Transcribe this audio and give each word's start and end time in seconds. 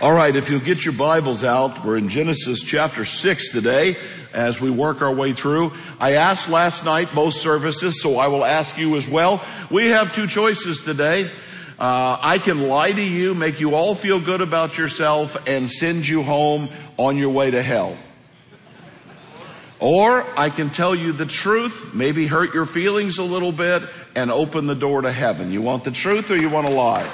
All 0.00 0.12
right, 0.12 0.34
if 0.34 0.50
you'll 0.50 0.58
get 0.58 0.84
your 0.84 0.94
Bibles 0.94 1.44
out, 1.44 1.84
we're 1.84 1.96
in 1.96 2.08
Genesis 2.08 2.60
chapter 2.60 3.04
6 3.04 3.52
today 3.52 3.96
as 4.32 4.60
we 4.60 4.68
work 4.68 5.02
our 5.02 5.14
way 5.14 5.32
through. 5.32 5.72
I 6.00 6.14
asked 6.14 6.48
last 6.48 6.84
night 6.84 7.14
both 7.14 7.34
services, 7.34 8.02
so 8.02 8.18
I 8.18 8.26
will 8.26 8.44
ask 8.44 8.76
you 8.76 8.96
as 8.96 9.08
well. 9.08 9.40
We 9.70 9.90
have 9.90 10.12
two 10.12 10.26
choices 10.26 10.80
today. 10.80 11.30
Uh, 11.78 12.18
I 12.20 12.38
can 12.38 12.66
lie 12.66 12.90
to 12.90 13.00
you, 13.00 13.36
make 13.36 13.60
you 13.60 13.76
all 13.76 13.94
feel 13.94 14.18
good 14.18 14.40
about 14.40 14.76
yourself, 14.76 15.36
and 15.46 15.70
send 15.70 16.08
you 16.08 16.24
home 16.24 16.70
on 16.96 17.16
your 17.16 17.30
way 17.30 17.52
to 17.52 17.62
hell. 17.62 17.96
Or 19.78 20.26
I 20.36 20.50
can 20.50 20.70
tell 20.70 20.96
you 20.96 21.12
the 21.12 21.26
truth, 21.26 21.94
maybe 21.94 22.26
hurt 22.26 22.52
your 22.52 22.66
feelings 22.66 23.18
a 23.18 23.24
little 23.24 23.52
bit, 23.52 23.84
and 24.16 24.32
open 24.32 24.66
the 24.66 24.74
door 24.74 25.02
to 25.02 25.12
heaven. 25.12 25.52
You 25.52 25.62
want 25.62 25.84
the 25.84 25.92
truth 25.92 26.32
or 26.32 26.36
you 26.36 26.50
want 26.50 26.66
to 26.66 26.72
lie? 26.72 27.08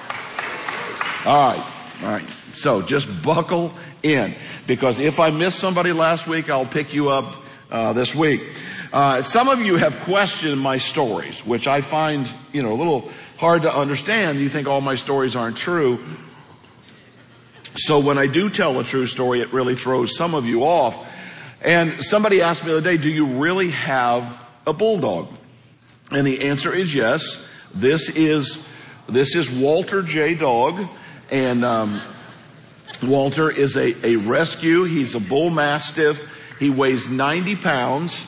All 1.27 1.37
right, 1.37 1.62
all 2.03 2.11
right. 2.11 2.25
So 2.57 2.82
just 2.82 3.23
buckle 3.23 3.73
in 4.02 4.34
because 4.66 4.98
if 4.98 5.20
I 5.20 5.30
missed 5.30 5.59
somebody 5.59 5.93
last 5.93 6.27
week, 6.27 6.51
I'll 6.51 6.66
pick 6.66 6.92
you 6.95 7.11
up 7.11 7.37
uh, 7.70 7.92
this 7.92 8.15
week. 8.15 8.42
Uh, 8.92 9.23
some 9.23 9.48
of 9.48 9.61
you 9.61 9.77
have 9.77 10.01
questioned 10.01 10.61
my 10.61 10.78
stories, 10.78 11.47
which 11.47 11.69
I 11.69 11.80
find, 11.80 12.30
you 12.52 12.61
know, 12.61 12.73
a 12.73 12.75
little 12.75 13.11
hard 13.37 13.62
to 13.62 13.75
understand. 13.75 14.41
You 14.41 14.48
think 14.48 14.66
all 14.66 14.80
my 14.80 14.97
stories 14.97 15.37
aren't 15.37 15.56
true. 15.56 16.05
So 17.77 18.01
when 18.01 18.19
I 18.19 18.27
do 18.27 18.51
tell 18.51 18.80
a 18.80 18.84
true 18.84 19.06
story, 19.06 19.41
it 19.41 19.53
really 19.53 19.77
throws 19.77 20.17
some 20.17 20.34
of 20.34 20.45
you 20.45 20.64
off. 20.64 20.98
And 21.62 22.03
somebody 22.03 22.42
asked 22.42 22.64
me 22.64 22.70
the 22.70 22.78
other 22.78 22.91
day, 22.91 22.97
do 22.97 23.09
you 23.09 23.27
really 23.39 23.70
have 23.70 24.25
a 24.67 24.73
bulldog? 24.73 25.28
And 26.11 26.27
the 26.27 26.48
answer 26.48 26.73
is 26.73 26.92
yes. 26.92 27.47
This 27.73 28.09
is, 28.09 28.64
this 29.09 29.37
is 29.37 29.48
Walter 29.48 30.03
J. 30.03 30.34
Dog. 30.34 30.89
And, 31.30 31.64
um, 31.64 32.01
Walter 33.03 33.51
is 33.51 33.77
a, 33.77 34.07
a 34.07 34.17
rescue. 34.17 34.85
He's 34.85 35.15
a 35.15 35.21
bull 35.21 35.51
mastiff. 35.51 36.27
He 36.59 36.70
weighs 36.70 37.09
90 37.09 37.57
pounds. 37.57 38.27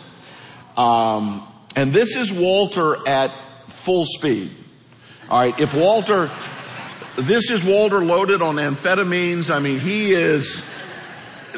Um, 0.77 1.47
and 1.77 1.93
this 1.93 2.17
is 2.17 2.33
Walter 2.33 3.07
at 3.07 3.31
full 3.69 4.05
speed. 4.07 4.51
All 5.29 5.41
right. 5.41 5.59
If 5.61 5.75
Walter, 5.75 6.31
this 7.17 7.51
is 7.51 7.65
Walter 7.65 8.03
loaded 8.03 8.41
on 8.43 8.57
amphetamines. 8.57 9.55
I 9.55 9.61
mean, 9.61 9.79
he 9.79 10.13
is, 10.13 10.63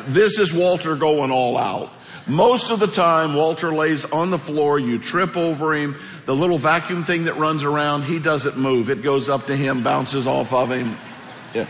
this 0.09 0.39
is 0.39 0.53
Walter 0.53 0.97
going 0.97 1.31
all 1.31 1.57
out. 1.57 1.91
Most 2.27 2.71
of 2.71 2.81
the 2.81 2.87
time, 2.87 3.35
Walter 3.35 3.73
lays 3.73 4.05
on 4.07 4.31
the 4.31 4.39
floor. 4.39 4.79
You 4.79 4.99
trip 4.99 5.37
over 5.37 5.75
him. 5.75 5.97
The 6.25 6.35
little 6.35 6.57
vacuum 6.57 7.05
thing 7.05 7.25
that 7.25 7.37
runs 7.37 7.63
around, 7.63 8.05
he 8.05 8.19
doesn't 8.19 8.57
move. 8.57 8.89
It 8.89 9.03
goes 9.03 9.29
up 9.29 9.47
to 9.47 9.57
him, 9.57 9.83
bounces 9.83 10.27
off 10.27 10.53
of 10.53 10.71
him. 10.71 10.97
Yeah. 11.53 11.67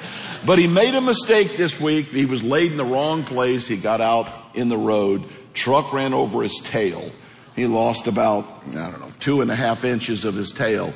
But 0.46 0.58
he 0.58 0.66
made 0.66 0.94
a 0.94 1.00
mistake 1.00 1.56
this 1.56 1.80
week. 1.80 2.06
He 2.06 2.26
was 2.26 2.42
laid 2.42 2.70
in 2.70 2.76
the 2.76 2.84
wrong 2.84 3.24
place. 3.24 3.66
He 3.66 3.76
got 3.76 4.00
out 4.00 4.28
in 4.54 4.68
the 4.68 4.76
road. 4.76 5.24
Truck 5.54 5.92
ran 5.92 6.12
over 6.12 6.42
his 6.42 6.60
tail. 6.60 7.10
He 7.56 7.66
lost 7.66 8.08
about, 8.08 8.44
I 8.68 8.90
don't 8.90 9.00
know, 9.00 9.10
two 9.20 9.40
and 9.40 9.50
a 9.50 9.56
half 9.56 9.84
inches 9.84 10.24
of 10.24 10.34
his 10.34 10.52
tail. 10.52 10.92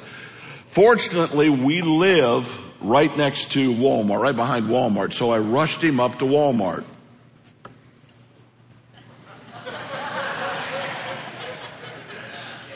Fortunately, 0.67 1.49
we 1.49 1.81
live 1.81 2.61
right 2.81 3.17
next 3.17 3.53
to 3.53 3.73
Walmart, 3.73 4.21
right 4.21 4.37
behind 4.37 4.67
Walmart. 4.67 5.15
So 5.15 5.31
I 5.31 5.39
rushed 5.39 5.83
him 5.83 5.99
up 5.99 6.19
to 6.19 6.25
Walmart. 6.27 6.85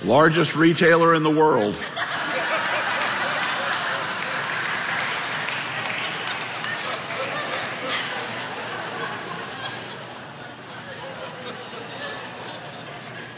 Largest 0.04 0.56
retailer 0.56 1.14
in 1.14 1.22
the 1.22 1.30
world. 1.30 1.76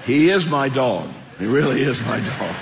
He 0.04 0.30
is 0.30 0.46
my 0.46 0.68
dog. 0.68 1.08
He 1.38 1.46
really 1.46 1.80
is 1.82 2.00
my 2.04 2.20
dog. 2.20 2.54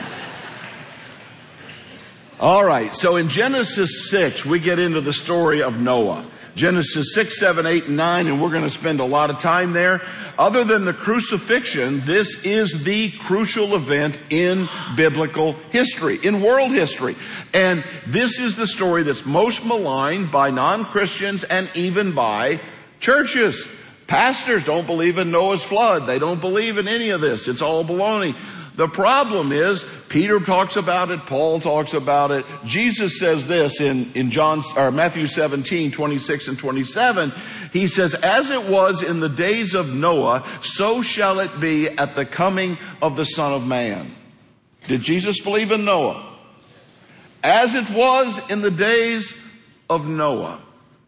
All 2.41 2.65
right. 2.65 2.95
So 2.95 3.17
in 3.17 3.29
Genesis 3.29 4.11
6, 4.11 4.45
we 4.45 4.59
get 4.59 4.79
into 4.79 5.01
the 5.01 5.13
story 5.13 5.63
of 5.63 5.81
Noah. 5.81 6.25
Genesis 6.55 7.15
6, 7.15 7.39
7, 7.39 7.67
8, 7.67 7.85
and 7.85 7.97
9, 7.97 8.27
and 8.27 8.43
we're 8.43 8.51
going 8.51 8.63
to 8.63 8.71
spend 8.71 9.01
a 9.01 9.05
lot 9.05 9.31
of 9.31 9.39
time 9.39 9.73
there. 9.73 10.03
Other 10.39 10.65
than 10.65 10.85
the 10.85 10.93
crucifixion, 10.93 12.01
this 12.01 12.43
is 12.45 12.85
the 12.85 13.11
crucial 13.11 13.75
event 13.75 14.19
in 14.29 14.69
biblical 14.97 15.53
history, 15.71 16.19
in 16.23 16.43
world 16.43 16.71
history. 16.71 17.17
And 17.55 17.85
this 18.07 18.39
is 18.39 18.55
the 18.55 18.67
story 18.67 19.03
that's 19.03 19.25
most 19.25 19.65
maligned 19.65 20.31
by 20.31 20.51
non-Christians 20.51 21.45
and 21.45 21.71
even 21.75 22.13
by 22.13 22.61
churches. 23.01 23.67
Pastors 24.13 24.63
don't 24.63 24.87
believe 24.87 25.17
in 25.17 25.31
Noah's 25.31 25.63
flood. 25.63 26.07
They 26.07 26.19
don't 26.19 26.39
believe 26.39 26.77
in 26.77 26.87
any 26.87 27.09
of 27.09 27.23
this. 27.23 27.49
It's 27.49 27.63
all 27.63 27.83
baloney. 27.83 28.37
The 28.77 28.87
problem 28.87 29.53
is, 29.53 29.87
Peter 30.11 30.39
talks 30.39 30.77
about 30.77 31.11
it, 31.11 31.21
Paul 31.21 31.61
talks 31.61 31.95
about 31.95 32.31
it. 32.31 32.45
Jesus 32.63 33.19
says 33.19 33.47
this 33.47 33.81
in, 33.81 34.13
in 34.13 34.31
John, 34.31 34.61
or 34.77 34.91
Matthew 34.91 35.27
17, 35.27 35.93
26 35.93 36.49
and 36.49 36.59
27. 36.59 37.33
He 37.73 37.87
says, 37.87 38.13
as 38.13 38.51
it 38.51 38.69
was 38.69 39.03
in 39.03 39.21
the 39.21 39.31
days 39.31 39.75
of 39.75 39.95
Noah, 39.95 40.47
so 40.61 41.01
shall 41.01 41.41
it 41.41 41.59
be 41.59 41.89
at 41.89 42.15
the 42.15 42.27
coming 42.27 42.77
of 43.01 43.17
the 43.17 43.25
Son 43.25 43.55
of 43.55 43.67
Man. 43.67 44.15
Did 44.89 45.01
Jesus 45.01 45.41
believe 45.41 45.71
in 45.71 45.87
Noah? 45.87 46.37
As 47.43 47.75
it 47.75 47.89
was 47.89 48.39
in 48.51 48.61
the 48.61 48.71
days 48.71 49.35
of 49.89 50.07
Noah. 50.07 50.61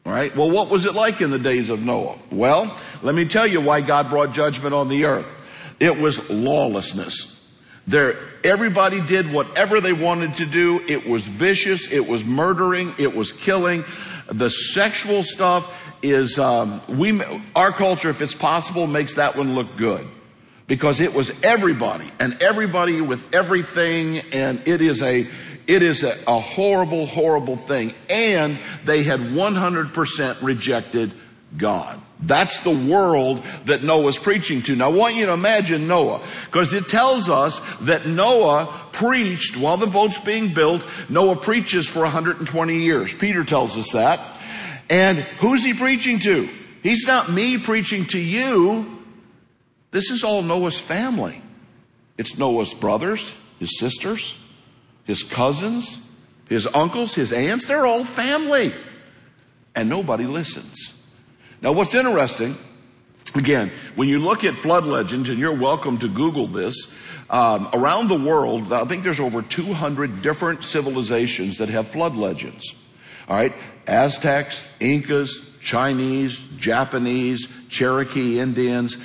Right. 0.04 0.37
Well, 0.37 0.50
what 0.50 0.69
was 0.69 0.84
it 0.84 0.94
like 0.94 1.22
in 1.22 1.31
the 1.31 1.38
days 1.38 1.70
of 1.70 1.81
Noah? 1.81 2.19
Well, 2.31 2.76
let 3.03 3.15
me 3.15 3.25
tell 3.25 3.47
you 3.47 3.62
why 3.62 3.81
God 3.81 4.10
brought 4.10 4.34
judgment 4.34 4.75
on 4.75 4.88
the 4.88 5.06
earth. 5.06 5.26
It 5.81 5.98
was 5.98 6.28
lawlessness. 6.28 7.41
There, 7.87 8.19
everybody 8.43 9.00
did 9.00 9.32
whatever 9.32 9.81
they 9.81 9.94
wanted 9.94 10.34
to 10.37 10.47
do. 10.47 10.81
It 10.87 11.06
was 11.06 11.22
vicious. 11.22 11.91
It 11.91 12.06
was 12.06 12.22
murdering. 12.22 12.94
It 12.98 13.14
was 13.16 13.32
killing. 13.32 13.84
The 14.28 14.50
sexual 14.50 15.22
stuff 15.22 15.72
is, 16.03 16.38
um, 16.38 16.82
we, 16.88 17.22
our 17.56 17.72
culture, 17.72 18.10
if 18.10 18.20
it's 18.20 18.34
possible, 18.34 18.87
makes 18.87 19.14
that 19.14 19.37
one 19.37 19.54
look 19.54 19.76
good. 19.76 20.06
Because 20.66 21.00
it 21.00 21.14
was 21.14 21.31
everybody 21.43 22.10
and 22.19 22.43
everybody 22.43 23.00
with 23.00 23.22
everything 23.34 24.19
and 24.32 24.66
it 24.66 24.81
is 24.81 25.03
a, 25.03 25.26
it 25.66 25.82
is 25.82 26.02
a, 26.02 26.16
a 26.26 26.41
horrible, 26.41 27.06
horrible 27.06 27.56
thing. 27.56 27.94
And 28.10 28.58
they 28.84 29.02
had 29.02 29.20
100% 29.20 30.42
rejected 30.42 31.14
God. 31.56 32.00
That's 32.20 32.60
the 32.60 32.70
world 32.70 33.42
that 33.66 33.82
Noah's 33.82 34.19
preaching 34.19 34.62
to. 34.62 34.76
Now 34.76 34.86
I 34.86 34.94
want 34.94 35.16
you 35.16 35.26
to 35.26 35.32
imagine 35.32 35.86
Noah, 35.86 36.22
because 36.47 36.72
it 36.72 36.88
tells 36.88 37.28
us 37.28 37.60
that 37.82 38.06
Noah 38.06 38.88
preached 38.92 39.56
while 39.56 39.76
the 39.76 39.86
boat's 39.86 40.19
being 40.19 40.54
built. 40.54 40.86
Noah 41.08 41.36
preaches 41.36 41.86
for 41.86 42.00
120 42.00 42.78
years. 42.78 43.12
Peter 43.14 43.44
tells 43.44 43.76
us 43.76 43.92
that. 43.92 44.20
And 44.88 45.19
who's 45.19 45.64
he 45.64 45.75
preaching 45.75 46.19
to? 46.20 46.48
He's 46.82 47.06
not 47.06 47.31
me 47.31 47.58
preaching 47.58 48.06
to 48.06 48.19
you. 48.19 49.02
This 49.91 50.10
is 50.10 50.25
all 50.25 50.42
Noah's 50.42 50.78
family. 50.78 51.41
It's 52.19 52.38
Noah's 52.38 52.75
brothers, 52.75 53.32
his 53.58 53.78
sisters, 53.78 54.36
his 55.04 55.22
cousins, 55.22 55.98
his 56.48 56.66
uncles, 56.66 57.15
his 57.15 57.32
aunts, 57.32 57.65
they're 57.66 57.87
all 57.87 58.04
family. 58.04 58.72
And 59.75 59.88
nobody 59.88 60.25
listens. 60.25 60.92
Now 61.60 61.72
what's 61.72 61.94
interesting, 61.94 62.56
again, 63.34 63.70
when 63.97 64.09
you 64.09 64.19
look 64.19 64.44
at 64.44 64.54
flood 64.54 64.84
legends, 64.84 65.28
and 65.28 65.38
you're 65.38 65.59
welcome 65.59 65.98
to 65.98 66.09
Google 66.09 66.47
this, 66.47 66.91
um, 67.31 67.69
around 67.72 68.09
the 68.09 68.19
world, 68.19 68.72
I 68.72 68.84
think 68.84 69.03
there's 69.03 69.20
over 69.20 69.43
200 69.43 70.22
different 70.22 70.62
civilizations 70.62 71.59
that 71.59 71.69
have 71.70 71.88
flood 71.88 72.16
legends. 72.16 72.75
All 73.26 73.37
right, 73.37 73.54
Aztecs, 73.87 74.62
Incas, 74.81 75.40
Chinese, 75.61 76.38
Japanese, 76.58 77.49
Cherokee 77.69 78.38
Indians, 78.38 78.99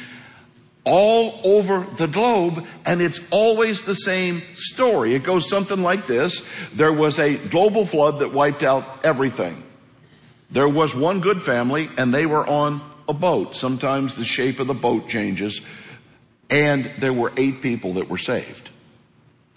all 0.89 1.39
over 1.43 1.85
the 1.97 2.07
globe 2.07 2.65
and 2.85 3.01
it's 3.01 3.21
always 3.29 3.83
the 3.83 3.93
same 3.93 4.41
story. 4.55 5.13
It 5.13 5.23
goes 5.23 5.47
something 5.47 5.81
like 5.81 6.07
this. 6.07 6.41
There 6.73 6.91
was 6.91 7.19
a 7.19 7.35
global 7.35 7.85
flood 7.85 8.19
that 8.19 8.33
wiped 8.33 8.63
out 8.63 9.05
everything. 9.05 9.63
There 10.49 10.67
was 10.67 10.95
one 10.95 11.21
good 11.21 11.43
family 11.43 11.89
and 11.97 12.13
they 12.13 12.25
were 12.25 12.45
on 12.45 12.81
a 13.07 13.13
boat. 13.13 13.55
Sometimes 13.55 14.15
the 14.15 14.25
shape 14.25 14.59
of 14.59 14.67
the 14.67 14.73
boat 14.73 15.07
changes 15.07 15.61
and 16.49 16.89
there 16.97 17.13
were 17.13 17.31
eight 17.37 17.61
people 17.61 17.93
that 17.93 18.09
were 18.09 18.17
saved. 18.17 18.69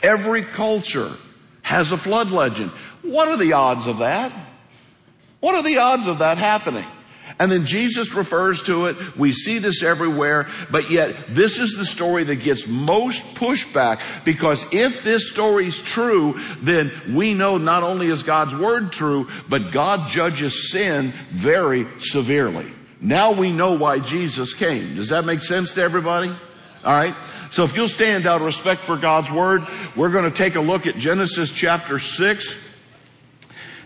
Every 0.02 0.42
culture 0.42 1.12
has 1.62 1.92
a 1.92 1.96
flood 1.96 2.30
legend. 2.30 2.70
What 3.00 3.28
are 3.28 3.38
the 3.38 3.54
odds 3.54 3.86
of 3.86 3.98
that? 3.98 4.32
What 5.40 5.54
are 5.54 5.62
the 5.62 5.78
odds 5.78 6.06
of 6.06 6.18
that 6.18 6.36
happening? 6.36 6.86
And 7.38 7.50
then 7.50 7.66
Jesus 7.66 8.12
refers 8.12 8.62
to 8.64 8.86
it. 8.86 9.16
We 9.16 9.32
see 9.32 9.58
this 9.58 9.82
everywhere, 9.82 10.48
but 10.70 10.90
yet 10.90 11.14
this 11.28 11.58
is 11.58 11.74
the 11.76 11.84
story 11.84 12.24
that 12.24 12.36
gets 12.36 12.66
most 12.66 13.22
pushback 13.34 14.00
because 14.24 14.64
if 14.72 15.02
this 15.02 15.30
story 15.30 15.66
is 15.66 15.80
true, 15.80 16.40
then 16.60 16.92
we 17.14 17.34
know 17.34 17.58
not 17.58 17.82
only 17.82 18.08
is 18.08 18.22
God's 18.22 18.54
word 18.54 18.92
true, 18.92 19.28
but 19.48 19.72
God 19.72 20.08
judges 20.08 20.70
sin 20.70 21.12
very 21.30 21.86
severely. 22.00 22.70
Now 23.00 23.32
we 23.32 23.52
know 23.52 23.76
why 23.76 23.98
Jesus 23.98 24.54
came. 24.54 24.94
Does 24.94 25.08
that 25.08 25.24
make 25.24 25.42
sense 25.42 25.74
to 25.74 25.82
everybody? 25.82 26.28
All 26.84 26.92
right. 26.92 27.14
So 27.50 27.64
if 27.64 27.76
you'll 27.76 27.88
stand 27.88 28.26
out 28.26 28.40
of 28.40 28.46
respect 28.46 28.80
for 28.80 28.96
God's 28.96 29.30
word, 29.30 29.66
we're 29.96 30.10
going 30.10 30.24
to 30.24 30.36
take 30.36 30.54
a 30.54 30.60
look 30.60 30.86
at 30.86 30.96
Genesis 30.96 31.50
chapter 31.50 31.98
6 31.98 32.54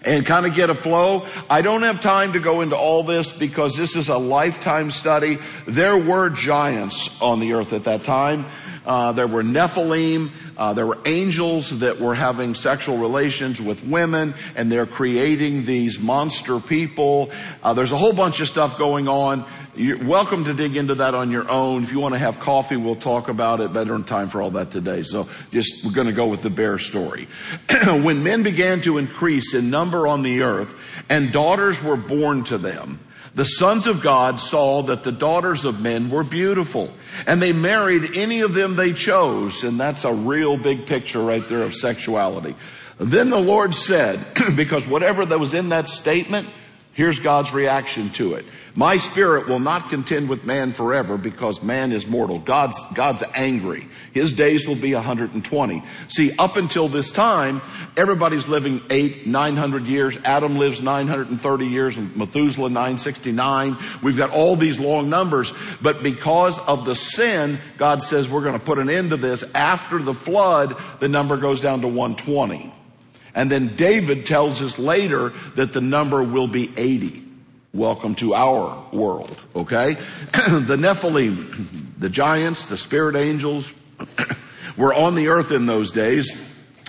and 0.06 0.24
kind 0.24 0.46
of 0.46 0.54
get 0.54 0.70
a 0.70 0.74
flow. 0.74 1.26
I 1.50 1.62
don't 1.62 1.82
have 1.82 2.00
time 2.00 2.32
to 2.34 2.40
go 2.40 2.60
into 2.60 2.76
all 2.76 3.02
this 3.02 3.30
because 3.30 3.76
this 3.76 3.96
is 3.96 4.08
a 4.08 4.16
lifetime 4.16 4.90
study. 4.90 5.38
There 5.66 5.98
were 5.98 6.30
giants 6.30 7.10
on 7.20 7.40
the 7.40 7.54
earth 7.54 7.72
at 7.72 7.84
that 7.84 8.04
time. 8.04 8.46
Uh, 8.84 9.10
there 9.12 9.26
were 9.26 9.42
Nephilim. 9.42 10.30
Uh, 10.56 10.72
there 10.74 10.86
were 10.86 10.98
angels 11.04 11.80
that 11.80 12.00
were 12.00 12.14
having 12.14 12.54
sexual 12.54 12.98
relations 12.98 13.60
with 13.60 13.82
women, 13.82 14.34
and 14.54 14.70
they're 14.70 14.86
creating 14.86 15.64
these 15.64 15.98
monster 15.98 16.60
people. 16.60 17.30
Uh, 17.64 17.74
there's 17.74 17.90
a 17.90 17.96
whole 17.96 18.12
bunch 18.12 18.38
of 18.38 18.46
stuff 18.46 18.78
going 18.78 19.08
on. 19.08 19.44
You're 19.74 20.02
welcome 20.06 20.44
to 20.44 20.54
dig 20.54 20.76
into 20.76 20.94
that 20.94 21.14
on 21.14 21.30
your 21.30 21.50
own. 21.50 21.82
If 21.82 21.92
you 21.92 21.98
want 21.98 22.14
to 22.14 22.18
have 22.18 22.38
coffee, 22.38 22.76
we'll 22.76 22.96
talk 22.96 23.28
about 23.28 23.60
it. 23.60 23.72
Better 23.72 23.94
in 23.94 24.04
time 24.04 24.28
for 24.28 24.40
all 24.40 24.52
that 24.52 24.70
today. 24.70 25.02
So 25.02 25.28
just, 25.50 25.84
we're 25.84 25.92
going 25.92 26.06
to 26.06 26.14
go 26.14 26.28
with 26.28 26.42
the 26.42 26.48
bare 26.48 26.78
story. 26.78 27.28
when 27.86 28.22
men 28.22 28.42
began 28.42 28.80
to 28.82 28.98
increase 28.98 29.52
in 29.52 29.68
number 29.68 30.06
on 30.06 30.22
the 30.22 30.42
earth 30.42 30.74
and 31.10 31.32
daughters 31.32 31.82
were 31.82 31.96
born 31.96 32.44
to 32.44 32.56
them, 32.56 33.00
the 33.36 33.44
sons 33.44 33.86
of 33.86 34.00
God 34.00 34.40
saw 34.40 34.80
that 34.84 35.04
the 35.04 35.12
daughters 35.12 35.66
of 35.66 35.78
men 35.78 36.08
were 36.08 36.24
beautiful 36.24 36.90
and 37.26 37.40
they 37.40 37.52
married 37.52 38.16
any 38.16 38.40
of 38.40 38.54
them 38.54 38.76
they 38.76 38.94
chose. 38.94 39.62
And 39.62 39.78
that's 39.78 40.04
a 40.04 40.12
real 40.12 40.56
big 40.56 40.86
picture 40.86 41.20
right 41.20 41.46
there 41.46 41.62
of 41.62 41.74
sexuality. 41.74 42.56
Then 42.96 43.28
the 43.28 43.38
Lord 43.38 43.74
said, 43.74 44.24
because 44.56 44.88
whatever 44.88 45.26
that 45.26 45.38
was 45.38 45.52
in 45.52 45.68
that 45.68 45.86
statement, 45.86 46.48
here's 46.94 47.18
God's 47.18 47.52
reaction 47.52 48.08
to 48.14 48.34
it. 48.34 48.46
My 48.78 48.98
spirit 48.98 49.48
will 49.48 49.58
not 49.58 49.88
contend 49.88 50.28
with 50.28 50.44
man 50.44 50.72
forever 50.72 51.16
because 51.16 51.62
man 51.62 51.92
is 51.92 52.06
mortal. 52.06 52.38
God's, 52.38 52.78
God's 52.92 53.24
angry. 53.34 53.88
His 54.12 54.34
days 54.34 54.68
will 54.68 54.76
be 54.76 54.92
120. 54.92 55.82
See, 56.08 56.36
up 56.36 56.56
until 56.56 56.86
this 56.86 57.10
time, 57.10 57.62
everybody's 57.96 58.48
living 58.48 58.82
eight, 58.90 59.26
900 59.26 59.86
years. 59.86 60.18
Adam 60.24 60.58
lives 60.58 60.82
930 60.82 61.66
years 61.66 61.96
and 61.96 62.14
Methuselah 62.14 62.68
969. 62.68 63.78
We've 64.02 64.16
got 64.16 64.30
all 64.30 64.56
these 64.56 64.78
long 64.78 65.08
numbers, 65.08 65.54
but 65.80 66.02
because 66.02 66.58
of 66.58 66.84
the 66.84 66.94
sin, 66.94 67.58
God 67.78 68.02
says 68.02 68.28
we're 68.28 68.42
going 68.42 68.58
to 68.58 68.64
put 68.64 68.78
an 68.78 68.90
end 68.90 69.08
to 69.08 69.16
this. 69.16 69.42
After 69.54 70.02
the 70.02 70.14
flood, 70.14 70.76
the 71.00 71.08
number 71.08 71.38
goes 71.38 71.60
down 71.60 71.80
to 71.80 71.88
120. 71.88 72.74
And 73.34 73.50
then 73.50 73.74
David 73.76 74.26
tells 74.26 74.60
us 74.60 74.78
later 74.78 75.32
that 75.54 75.72
the 75.72 75.80
number 75.80 76.22
will 76.22 76.48
be 76.48 76.70
80. 76.76 77.25
Welcome 77.76 78.14
to 78.16 78.32
our 78.32 78.86
world, 78.90 79.38
okay? 79.54 79.94
the 80.32 80.76
Nephilim, 80.78 81.98
the 81.98 82.08
giants, 82.08 82.68
the 82.68 82.78
spirit 82.78 83.16
angels, 83.16 83.70
were 84.78 84.94
on 84.94 85.14
the 85.14 85.28
earth 85.28 85.52
in 85.52 85.66
those 85.66 85.90
days. 85.90 86.34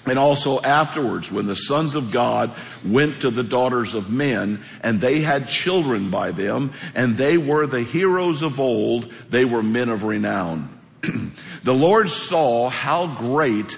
And 0.06 0.18
also 0.18 0.62
afterwards, 0.62 1.30
when 1.30 1.46
the 1.46 1.58
sons 1.58 1.96
of 1.96 2.12
God 2.12 2.54
went 2.86 3.24
to 3.24 3.32
the 3.32 3.44
daughters 3.44 3.96
of 3.96 4.10
men, 4.10 4.64
and 4.80 5.02
they 5.02 5.20
had 5.20 5.50
children 5.50 6.10
by 6.10 6.32
them, 6.32 6.72
and 6.96 7.18
they 7.18 7.38
were 7.38 7.68
the 7.68 7.84
heroes 7.84 8.42
of 8.42 8.62
old, 8.62 9.12
they 9.30 9.44
were 9.44 9.62
men 9.62 9.90
of 9.90 10.04
renown. 10.04 10.80
the 11.64 11.74
Lord 11.74 12.10
saw 12.10 12.70
how 12.70 13.08
great 13.08 13.78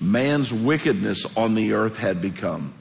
man's 0.00 0.50
wickedness 0.50 1.26
on 1.36 1.52
the 1.54 1.74
earth 1.74 1.98
had 1.98 2.22
become. 2.22 2.72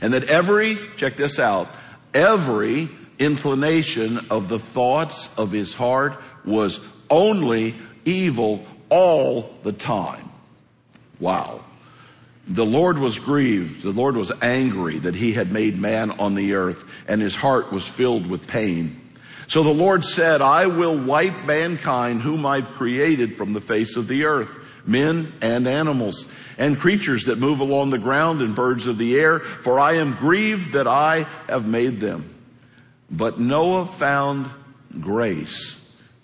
And 0.00 0.14
that 0.14 0.24
every, 0.24 0.78
check 0.96 1.18
this 1.18 1.38
out, 1.38 1.68
every 2.14 2.90
inclination 3.18 4.26
of 4.30 4.48
the 4.48 4.58
thoughts 4.58 5.28
of 5.36 5.52
his 5.52 5.74
heart 5.74 6.20
was 6.44 6.80
only 7.10 7.76
evil 8.04 8.66
all 8.88 9.54
the 9.62 9.72
time. 9.72 10.30
Wow. 11.20 11.64
The 12.48 12.66
Lord 12.66 12.98
was 12.98 13.18
grieved. 13.18 13.82
The 13.82 13.90
Lord 13.90 14.16
was 14.16 14.32
angry 14.42 14.98
that 14.98 15.14
he 15.14 15.32
had 15.32 15.52
made 15.52 15.78
man 15.78 16.10
on 16.10 16.34
the 16.34 16.54
earth 16.54 16.84
and 17.06 17.22
his 17.22 17.36
heart 17.36 17.72
was 17.72 17.86
filled 17.86 18.26
with 18.26 18.46
pain. 18.46 18.98
So 19.46 19.62
the 19.62 19.70
Lord 19.70 20.04
said, 20.04 20.40
I 20.42 20.66
will 20.66 20.96
wipe 20.96 21.44
mankind 21.44 22.22
whom 22.22 22.46
I've 22.46 22.72
created 22.72 23.36
from 23.36 23.52
the 23.52 23.60
face 23.60 23.96
of 23.96 24.08
the 24.08 24.24
earth, 24.24 24.58
men 24.86 25.32
and 25.40 25.68
animals 25.68 26.26
and 26.62 26.78
creatures 26.78 27.24
that 27.24 27.40
move 27.40 27.58
along 27.58 27.90
the 27.90 27.98
ground 27.98 28.40
and 28.40 28.54
birds 28.54 28.86
of 28.86 28.96
the 28.96 29.18
air, 29.18 29.40
for 29.40 29.80
I 29.80 29.94
am 29.94 30.14
grieved 30.14 30.74
that 30.74 30.86
I 30.86 31.26
have 31.48 31.66
made 31.66 31.98
them. 31.98 32.32
But 33.10 33.40
Noah 33.40 33.86
found 33.86 34.48
grace 35.00 35.76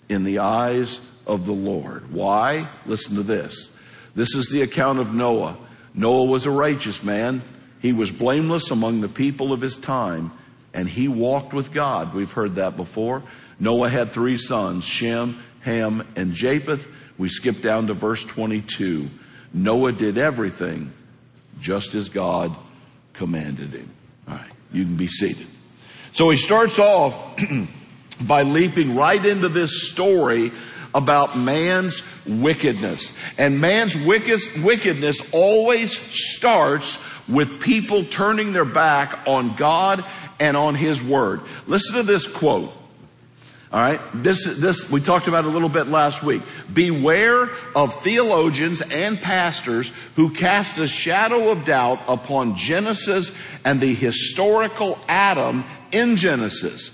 in 0.07 0.23
the 0.23 0.39
eyes 0.39 1.01
of 1.27 1.45
the 1.45 1.51
Lord. 1.51 2.13
Why? 2.13 2.69
Listen 2.85 3.17
to 3.17 3.23
this. 3.23 3.69
This 4.15 4.33
is 4.33 4.47
the 4.47 4.61
account 4.61 4.99
of 4.99 5.13
Noah. 5.13 5.57
Noah 5.93 6.23
was 6.23 6.45
a 6.45 6.51
righteous 6.51 7.03
man. 7.03 7.41
He 7.81 7.91
was 7.91 8.09
blameless 8.09 8.71
among 8.71 9.01
the 9.01 9.09
people 9.09 9.51
of 9.51 9.59
his 9.59 9.75
time 9.75 10.31
and 10.73 10.87
he 10.87 11.09
walked 11.09 11.53
with 11.53 11.73
God. 11.73 12.13
We've 12.13 12.31
heard 12.31 12.55
that 12.55 12.77
before. 12.77 13.23
Noah 13.59 13.89
had 13.89 14.13
three 14.13 14.37
sons, 14.37 14.85
Shem, 14.85 15.43
Ham, 15.63 16.07
and 16.15 16.31
Japheth. 16.31 16.87
We 17.17 17.27
skip 17.27 17.61
down 17.61 17.87
to 17.87 17.93
verse 17.93 18.23
22. 18.23 19.09
Noah 19.53 19.91
did 19.91 20.17
everything 20.17 20.93
just 21.59 21.95
as 21.95 22.09
God 22.09 22.55
commanded 23.13 23.73
him. 23.73 23.91
All 24.27 24.35
right, 24.35 24.51
you 24.71 24.83
can 24.83 24.95
be 24.95 25.07
seated. 25.07 25.47
So 26.13 26.29
he 26.29 26.37
starts 26.37 26.79
off 26.79 27.17
by 28.21 28.43
leaping 28.43 28.95
right 28.95 29.23
into 29.23 29.49
this 29.49 29.89
story 29.89 30.51
about 30.93 31.37
man's 31.37 32.01
wickedness. 32.25 33.11
And 33.37 33.61
man's 33.61 33.95
wickedness 33.95 35.21
always 35.31 35.97
starts 35.97 36.97
with 37.27 37.61
people 37.61 38.05
turning 38.05 38.53
their 38.53 38.65
back 38.65 39.27
on 39.27 39.55
God 39.55 40.03
and 40.39 40.57
on 40.57 40.75
His 40.75 41.01
Word. 41.01 41.41
Listen 41.67 41.95
to 41.95 42.03
this 42.03 42.27
quote. 42.27 42.73
All 43.71 43.79
right. 43.79 43.99
This, 44.15 44.45
this, 44.45 44.89
we 44.89 44.99
talked 44.99 45.27
about 45.27 45.45
a 45.45 45.49
little 45.49 45.69
bit 45.69 45.87
last 45.87 46.23
week. 46.23 46.41
Beware 46.73 47.51
of 47.75 48.01
theologians 48.01 48.81
and 48.81 49.21
pastors 49.21 49.91
who 50.15 50.33
cast 50.33 50.79
a 50.79 50.87
shadow 50.87 51.49
of 51.49 51.65
doubt 51.65 51.99
upon 52.07 52.55
Genesis 52.55 53.31
and 53.63 53.79
the 53.79 53.93
historical 53.93 54.97
Adam 55.07 55.65
in 55.91 56.15
Genesis. 56.15 56.89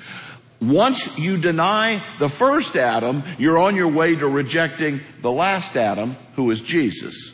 Once 0.62 1.18
you 1.18 1.38
deny 1.38 2.02
the 2.20 2.30
first 2.30 2.76
Adam, 2.76 3.24
you're 3.38 3.58
on 3.58 3.78
your 3.78 3.88
way 3.88 4.16
to 4.16 4.28
rejecting 4.28 5.00
the 5.22 5.32
last 5.32 5.78
Adam, 5.78 6.18
who 6.36 6.52
is 6.52 6.60
Jesus. 6.60 7.34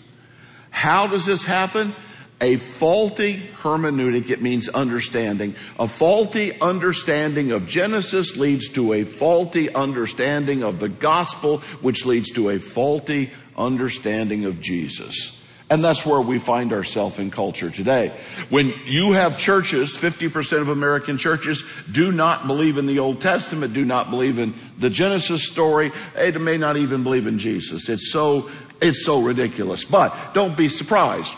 How 0.69 1.07
does 1.07 1.25
this 1.25 1.43
happen? 1.43 1.95
A 2.41 2.57
faulty 2.57 3.38
hermeneutic, 3.62 4.31
it 4.31 4.41
means 4.41 4.67
understanding. 4.67 5.55
A 5.79 5.88
faulty 5.88 6.60
understanding 6.60 7.51
of 7.51 7.67
Genesis 7.67 8.36
leads 8.36 8.69
to 8.69 8.93
a 8.93 9.03
faulty 9.03 9.74
understanding 9.74 10.63
of 10.63 10.79
the 10.79 10.89
gospel, 10.89 11.60
which 11.81 12.05
leads 12.05 12.31
to 12.31 12.50
a 12.50 12.60
faulty 12.60 13.31
understanding 13.55 14.45
of 14.45 14.60
Jesus. 14.60 15.38
And 15.69 15.81
that's 15.81 16.05
where 16.05 16.19
we 16.19 16.38
find 16.38 16.74
ourselves 16.74 17.17
in 17.17 17.31
culture 17.31 17.69
today. 17.69 18.12
When 18.50 18.74
you 18.86 19.13
have 19.13 19.38
churches, 19.38 19.95
50% 19.95 20.60
of 20.60 20.67
American 20.67 21.17
churches 21.17 21.63
do 21.89 22.12
not 22.12 22.45
believe 22.45 22.77
in 22.77 22.88
the 22.88 23.00
Old 23.00 23.21
Testament, 23.21 23.74
do 23.74 23.86
not 23.86 24.10
believe 24.10 24.38
in 24.38 24.53
the 24.79 24.89
Genesis 24.89 25.48
story, 25.48 25.93
they 26.13 26.31
may 26.33 26.57
not 26.57 26.75
even 26.75 27.03
believe 27.03 27.25
in 27.25 27.39
Jesus. 27.39 27.88
It's 27.88 28.12
so, 28.12 28.50
it's 28.81 29.05
so 29.05 29.21
ridiculous. 29.21 29.86
But 29.86 30.33
don't 30.33 30.57
be 30.57 30.67
surprised. 30.67 31.33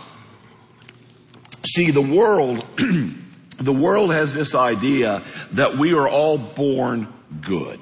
See, 1.66 1.92
the 1.92 2.02
world, 2.02 2.66
the 3.58 3.74
world 3.74 4.12
has 4.14 4.34
this 4.34 4.54
idea 4.54 5.24
that 5.52 5.78
we 5.78 5.94
are 5.94 6.08
all 6.08 6.38
born 6.38 7.08
good. 7.42 7.80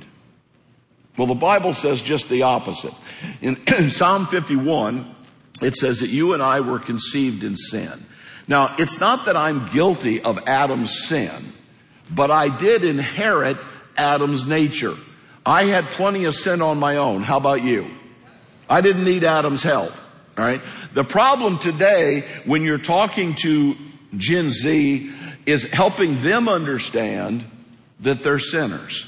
Well, 1.18 1.28
the 1.28 1.36
Bible 1.36 1.74
says 1.74 2.02
just 2.02 2.30
the 2.30 2.44
opposite. 2.44 2.94
In, 3.42 3.58
Psalm 3.90 4.26
51, 4.26 5.16
it 5.62 5.76
says 5.76 6.00
that 6.00 6.10
you 6.10 6.34
and 6.34 6.42
I 6.42 6.62
were 6.62 6.80
conceived 6.80 7.44
in 7.44 7.56
sin. 7.56 8.06
Now, 8.48 8.76
it's 8.78 9.00
not 9.00 9.26
that 9.26 9.38
I'm 9.38 9.72
guilty 9.72 10.22
of 10.22 10.48
Adam's 10.48 11.08
sin, 11.08 11.54
but 12.10 12.32
I 12.32 12.56
did 12.56 12.84
inherit 12.84 13.58
Adam's 13.98 14.46
nature. 14.48 14.96
I 15.46 15.66
had 15.66 15.86
plenty 15.86 16.26
of 16.26 16.36
sin 16.36 16.62
on 16.62 16.78
my 16.80 16.98
own. 16.98 17.24
How 17.24 17.38
about 17.38 17.64
you? 17.64 17.88
I 18.70 18.82
didn't 18.82 19.04
need 19.04 19.24
Adam's 19.24 19.64
help. 19.64 19.92
All 20.42 20.48
right. 20.48 20.62
The 20.96 21.04
problem 21.04 21.60
today 21.60 22.24
when 22.46 22.64
you're 22.64 22.80
talking 22.80 23.36
to 23.42 23.76
Gen 24.18 24.50
Z 24.50 25.12
is 25.46 25.62
helping 25.66 26.20
them 26.24 26.50
understand 26.50 27.46
that 28.00 28.24
they're 28.24 28.40
sinners. 28.40 29.06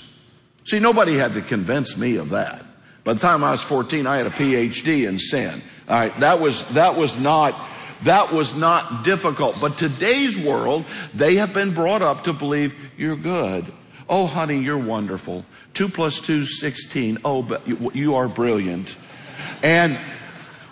See, 0.66 0.78
nobody 0.78 1.18
had 1.18 1.34
to 1.34 1.42
convince 1.42 1.98
me 1.98 2.18
of 2.18 2.30
that. 2.30 2.63
By 3.04 3.16
the 3.16 3.20
time 3.20 3.44
I 3.44 3.50
was 3.50 3.63
14, 3.63 4.06
I 4.06 4.18
had 4.18 4.28
a 4.28 4.30
PhD 4.30 5.08
in 5.08 5.18
sin. 5.18 5.63
All 5.90 6.00
right, 6.00 6.20
that 6.20 6.40
was 6.40 6.63
that 6.74 6.98
was 6.98 7.18
not 7.18 7.60
that 8.04 8.32
was 8.32 8.54
not 8.54 9.04
difficult. 9.04 9.60
But 9.60 9.75
today's 9.75 10.38
world, 10.38 10.86
they 11.16 11.38
have 11.38 11.52
been 11.52 11.74
brought 11.74 12.04
up 12.04 12.25
to 12.25 12.34
believe 12.34 12.75
you're 12.96 13.16
good. 13.16 13.66
Oh, 14.08 14.28
honey, 14.28 14.60
you're 14.60 14.78
wonderful. 14.78 15.46
Two 15.74 15.90
plus 15.90 16.22
two, 16.22 16.46
16. 16.46 17.18
Oh, 17.25 17.42
but 17.42 17.68
you, 17.68 17.92
you 17.96 18.16
are 18.16 18.28
brilliant. 18.28 18.96
And 19.63 19.98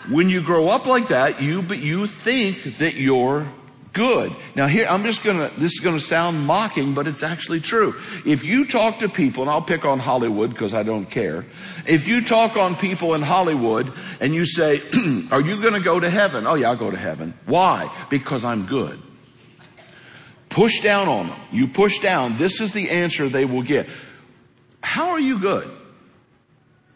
when 0.10 0.30
you 0.30 0.42
grow 0.42 0.70
up 0.70 0.86
like 0.86 1.10
that, 1.10 1.42
you, 1.42 1.62
but 1.62 1.80
you 1.80 2.08
think 2.08 2.78
that 2.78 2.96
you're 2.96 3.48
good. 3.94 4.34
Now 4.56 4.68
here, 4.68 4.88
I'm 4.90 5.04
just 5.04 5.24
gonna, 5.24 5.52
this 5.58 5.74
is 5.74 5.80
gonna 5.80 6.00
sound 6.00 6.46
mocking, 6.46 6.94
but 6.94 7.08
it's 7.08 7.24
actually 7.24 7.60
true. 7.60 7.96
If 8.26 8.44
you 8.44 8.66
talk 8.66 9.00
to 9.00 9.10
people, 9.10 9.44
and 9.44 9.52
I'll 9.52 9.62
pick 9.62 9.86
on 9.86 10.00
Hollywood 10.00 10.52
because 10.52 10.74
I 10.74 10.84
don't 10.84 11.06
care. 11.06 11.46
If 11.86 12.08
you 12.08 12.22
talk 12.22 12.58
on 12.58 12.76
people 12.76 13.14
in 13.14 13.22
Hollywood 13.22 13.92
and 14.20 14.34
you 14.34 14.46
say, 14.46 14.82
are 15.32 15.42
you 15.42 15.62
gonna 15.62 15.82
go 15.82 16.00
to 16.00 16.10
heaven? 16.10 16.48
Oh 16.48 16.56
yeah, 16.56 16.70
I'll 16.70 16.78
go 16.78 16.92
to 16.92 16.98
heaven. 16.98 17.34
Why? 17.46 17.94
Because 18.10 18.44
I'm 18.44 18.66
good. 18.66 19.02
Push 20.50 20.82
down 20.82 21.08
on 21.08 21.28
them. 21.28 21.40
You 21.52 21.68
push 21.68 22.00
down. 22.00 22.38
This 22.38 22.60
is 22.60 22.74
the 22.74 22.90
answer 22.90 23.30
they 23.30 23.46
will 23.46 23.64
get. 23.64 23.88
How 24.84 25.12
are 25.12 25.20
you 25.20 25.40
good? 25.40 25.70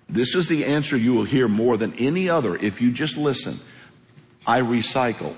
This 0.07 0.35
is 0.35 0.47
the 0.47 0.65
answer 0.65 0.95
you 0.95 1.13
will 1.13 1.23
hear 1.23 1.47
more 1.47 1.77
than 1.77 1.93
any 1.95 2.29
other 2.29 2.55
if 2.55 2.81
you 2.81 2.91
just 2.91 3.17
listen. 3.17 3.59
I 4.45 4.61
recycle. 4.61 5.35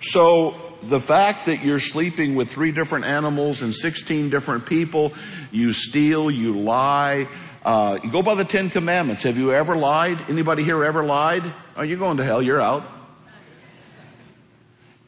So 0.00 0.54
the 0.82 1.00
fact 1.00 1.46
that 1.46 1.64
you're 1.64 1.80
sleeping 1.80 2.34
with 2.34 2.50
three 2.50 2.72
different 2.72 3.04
animals 3.04 3.62
and 3.62 3.74
16 3.74 4.30
different 4.30 4.66
people, 4.66 5.12
you 5.50 5.72
steal, 5.72 6.30
you 6.30 6.56
lie, 6.56 7.28
uh, 7.64 7.98
you 8.02 8.10
go 8.10 8.22
by 8.22 8.34
the 8.34 8.44
Ten 8.44 8.70
Commandments. 8.70 9.24
Have 9.24 9.36
you 9.36 9.52
ever 9.52 9.74
lied? 9.74 10.24
Anybody 10.28 10.62
here 10.62 10.84
ever 10.84 11.04
lied? 11.04 11.44
Are 11.44 11.52
oh, 11.78 11.82
you 11.82 11.96
going 11.96 12.18
to 12.18 12.24
hell? 12.24 12.40
You're 12.40 12.60
out. 12.60 12.84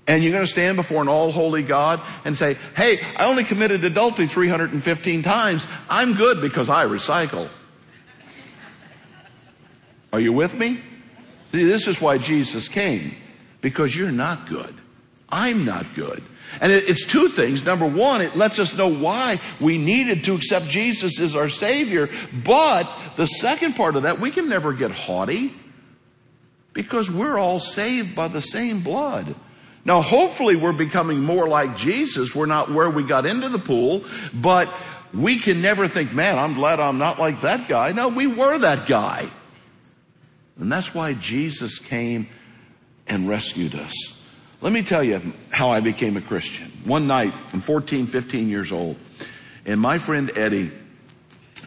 And 0.09 0.25
you're 0.25 0.33
going 0.33 0.45
to 0.45 0.50
stand 0.50 0.77
before 0.77 1.03
an 1.03 1.09
all 1.09 1.31
holy 1.31 1.62
God 1.62 2.00
and 2.25 2.35
say, 2.35 2.57
hey, 2.75 2.99
I 3.17 3.27
only 3.27 3.45
committed 3.45 3.85
adultery 3.85 4.27
315 4.27 5.23
times. 5.23 5.67
I'm 5.88 6.15
good 6.15 6.41
because 6.41 6.71
I 6.71 6.87
recycle. 6.87 7.50
Are 10.11 10.19
you 10.19 10.33
with 10.33 10.55
me? 10.55 10.81
See, 11.53 11.65
this 11.65 11.87
is 11.87 12.00
why 12.00 12.17
Jesus 12.17 12.69
came. 12.69 13.15
Because 13.61 13.95
you're 13.95 14.11
not 14.11 14.49
good. 14.49 14.75
I'm 15.29 15.67
not 15.67 15.95
good. 15.95 16.23
And 16.62 16.73
it, 16.73 16.88
it's 16.88 17.05
two 17.05 17.29
things. 17.29 17.62
Number 17.65 17.87
one, 17.87 18.23
it 18.23 18.35
lets 18.35 18.59
us 18.59 18.75
know 18.75 18.88
why 18.88 19.43
we 19.61 19.77
needed 19.77 20.25
to 20.25 20.35
accept 20.35 20.69
Jesus 20.69 21.21
as 21.21 21.37
our 21.37 21.50
Savior. 21.50 22.09
But 22.33 22.91
the 23.17 23.27
second 23.27 23.75
part 23.75 23.97
of 23.97 24.05
that, 24.05 24.21
we 24.21 24.31
can 24.31 24.49
never 24.49 24.73
get 24.73 24.91
haughty 24.91 25.53
because 26.73 27.11
we're 27.11 27.38
all 27.38 27.61
saved 27.61 28.15
by 28.15 28.29
the 28.29 28.41
same 28.41 28.81
blood. 28.81 29.35
Now, 29.88 30.02
hopefully 30.02 30.54
we're 30.54 30.75
becoming 30.75 31.21
more 31.21 31.49
like 31.49 31.75
Jesus. 31.78 32.35
We're 32.35 32.45
not 32.45 32.71
where 32.71 32.90
we 32.90 33.04
got 33.04 33.25
into 33.25 33.49
the 33.49 33.59
pool, 33.59 34.04
but 34.35 34.68
we 35.14 35.38
can 35.38 35.62
never 35.62 35.88
think, 35.88 36.12
man, 36.12 36.38
I'm 36.38 36.52
glad 36.52 36.78
I'm 36.78 36.99
not 36.99 37.18
like 37.18 37.40
that 37.40 37.68
guy. 37.68 37.92
No, 37.92 38.09
we 38.09 38.26
were 38.26 38.59
that 38.59 38.87
guy. 38.87 39.30
And 40.59 40.71
that's 40.71 40.95
why 40.95 41.14
Jesus 41.14 41.78
came 41.78 42.28
and 43.07 43.30
rescued 43.30 43.75
us. 43.75 43.95
Let 44.61 44.75
me 44.75 44.83
tell 44.83 45.02
you 45.02 45.33
how 45.49 45.71
I 45.71 45.80
became 45.80 46.18
a 46.18 46.21
Christian. 46.21 46.71
One 46.85 47.07
night, 47.07 47.33
I'm 47.54 47.62
14, 47.62 48.09
15 48.09 48.50
years 48.50 48.71
old, 48.71 48.99
and 49.64 49.80
my 49.80 49.97
friend 49.97 50.30
Eddie, 50.37 50.71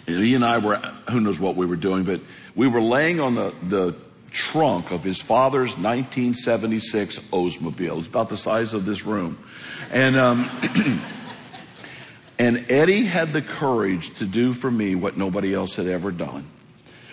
he 0.06 0.36
and 0.36 0.46
I 0.46 0.60
were, 0.60 0.76
who 1.10 1.22
knows 1.22 1.40
what 1.40 1.56
we 1.56 1.66
were 1.66 1.76
doing, 1.76 2.04
but 2.04 2.22
we 2.54 2.68
were 2.68 2.84
laying 2.84 3.20
on 3.20 3.34
the, 3.34 3.56
the 3.64 3.96
trunk 4.32 4.92
of 4.92 5.04
his 5.04 5.20
father's 5.22 5.78
1976 5.78 7.20
Oldsmobile. 7.32 7.98
It's 7.98 8.08
about 8.08 8.30
the 8.30 8.38
size 8.38 8.74
of 8.74 8.86
this 8.86 9.06
room. 9.06 9.38
And, 9.92 10.16
um, 10.16 10.50
and 12.40 12.66
Eddie 12.72 13.04
had 13.04 13.34
the 13.34 13.42
courage 13.42 14.16
to 14.16 14.26
do 14.26 14.54
for 14.54 14.72
me 14.72 14.96
what 14.96 15.18
nobody 15.18 15.54
else 15.54 15.76
had 15.76 15.88
ever 15.88 16.12
done. 16.12 16.48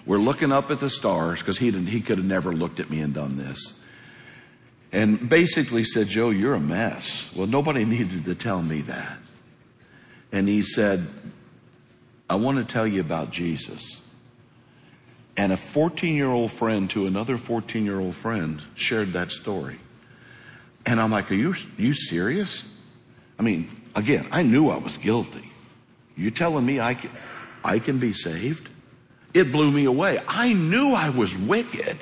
We're 0.06 0.18
looking 0.18 0.52
up 0.52 0.70
at 0.70 0.78
the 0.78 0.88
stars 0.88 1.40
because 1.40 1.58
he, 1.58 1.70
he 1.70 2.00
could 2.00 2.18
have 2.18 2.26
never 2.26 2.52
looked 2.52 2.80
at 2.80 2.88
me 2.88 3.00
and 3.00 3.12
done 3.12 3.36
this. 3.36 3.74
And 4.90 5.28
basically 5.28 5.84
said, 5.84 6.06
Joe, 6.06 6.30
you're 6.30 6.54
a 6.54 6.60
mess. 6.60 7.28
Well, 7.34 7.46
nobody 7.46 7.84
needed 7.86 8.24
to 8.24 8.34
tell 8.34 8.62
me 8.62 8.82
that. 8.82 9.18
And 10.32 10.48
he 10.48 10.62
said, 10.62 11.06
I 12.30 12.36
want 12.36 12.58
to 12.58 12.64
tell 12.64 12.86
you 12.86 13.00
about 13.00 13.30
Jesus. 13.30 14.00
And 15.38 15.52
a 15.52 15.56
14 15.56 16.16
year 16.16 16.28
old 16.28 16.50
friend 16.50 16.90
to 16.90 17.06
another 17.06 17.38
14 17.38 17.84
year 17.84 18.00
old 18.00 18.16
friend 18.16 18.60
shared 18.74 19.12
that 19.12 19.30
story. 19.30 19.78
And 20.84 21.00
I'm 21.00 21.12
like, 21.12 21.30
are 21.30 21.34
you, 21.34 21.54
you 21.76 21.94
serious? 21.94 22.64
I 23.38 23.44
mean, 23.44 23.70
again, 23.94 24.26
I 24.32 24.42
knew 24.42 24.68
I 24.68 24.78
was 24.78 24.96
guilty. 24.96 25.48
You 26.16 26.32
telling 26.32 26.66
me 26.66 26.80
I 26.80 26.94
can, 26.94 27.10
I 27.62 27.78
can 27.78 28.00
be 28.00 28.12
saved? 28.12 28.68
It 29.32 29.52
blew 29.52 29.70
me 29.70 29.84
away. 29.84 30.20
I 30.26 30.52
knew 30.54 30.92
I 30.92 31.10
was 31.10 31.36
wicked. 31.38 31.98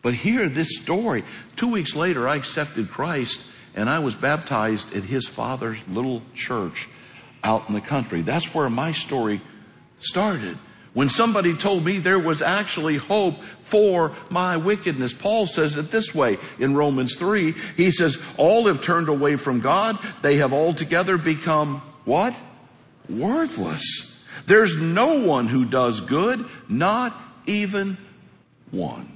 But 0.00 0.14
here, 0.14 0.48
this 0.48 0.80
story, 0.80 1.24
two 1.56 1.70
weeks 1.70 1.94
later, 1.94 2.26
I 2.26 2.36
accepted 2.36 2.90
Christ 2.90 3.42
and 3.74 3.90
I 3.90 3.98
was 3.98 4.14
baptized 4.14 4.94
at 4.94 5.04
his 5.04 5.28
father's 5.28 5.78
little 5.86 6.22
church 6.34 6.88
out 7.44 7.68
in 7.68 7.74
the 7.74 7.80
country. 7.82 8.22
That's 8.22 8.54
where 8.54 8.70
my 8.70 8.92
story 8.92 9.42
started. 10.00 10.56
When 10.94 11.08
somebody 11.08 11.56
told 11.56 11.84
me 11.84 11.98
there 11.98 12.18
was 12.18 12.42
actually 12.42 12.96
hope 12.96 13.36
for 13.62 14.14
my 14.28 14.58
wickedness. 14.58 15.14
Paul 15.14 15.46
says 15.46 15.76
it 15.76 15.90
this 15.90 16.14
way 16.14 16.38
in 16.58 16.76
Romans 16.76 17.14
3. 17.14 17.54
He 17.76 17.90
says, 17.90 18.18
all 18.36 18.66
have 18.66 18.82
turned 18.82 19.08
away 19.08 19.36
from 19.36 19.60
God. 19.60 19.98
They 20.20 20.36
have 20.36 20.52
altogether 20.52 21.16
become 21.16 21.80
what? 22.04 22.34
Worthless. 23.08 24.22
There's 24.46 24.76
no 24.76 25.20
one 25.20 25.46
who 25.46 25.64
does 25.64 26.00
good, 26.00 26.44
not 26.68 27.16
even 27.46 27.96
one. 28.70 29.10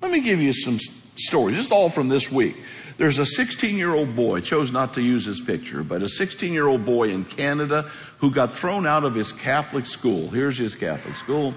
Let 0.00 0.12
me 0.12 0.20
give 0.20 0.40
you 0.40 0.52
some 0.52 0.78
stories. 1.16 1.56
This 1.56 1.66
is 1.66 1.72
all 1.72 1.88
from 1.88 2.08
this 2.08 2.30
week. 2.30 2.56
There's 2.98 3.18
a 3.18 3.26
16 3.26 3.76
year 3.76 3.94
old 3.94 4.14
boy, 4.14 4.40
chose 4.40 4.72
not 4.72 4.94
to 4.94 5.00
use 5.00 5.24
his 5.24 5.40
picture, 5.40 5.82
but 5.82 6.02
a 6.02 6.08
16 6.08 6.52
year 6.52 6.66
old 6.66 6.84
boy 6.84 7.08
in 7.08 7.24
Canada 7.24 7.90
who 8.20 8.30
got 8.30 8.54
thrown 8.54 8.86
out 8.86 9.04
of 9.04 9.14
his 9.14 9.32
Catholic 9.32 9.86
school. 9.86 10.28
Here's 10.28 10.58
his 10.58 10.74
Catholic 10.74 11.14
school. 11.16 11.54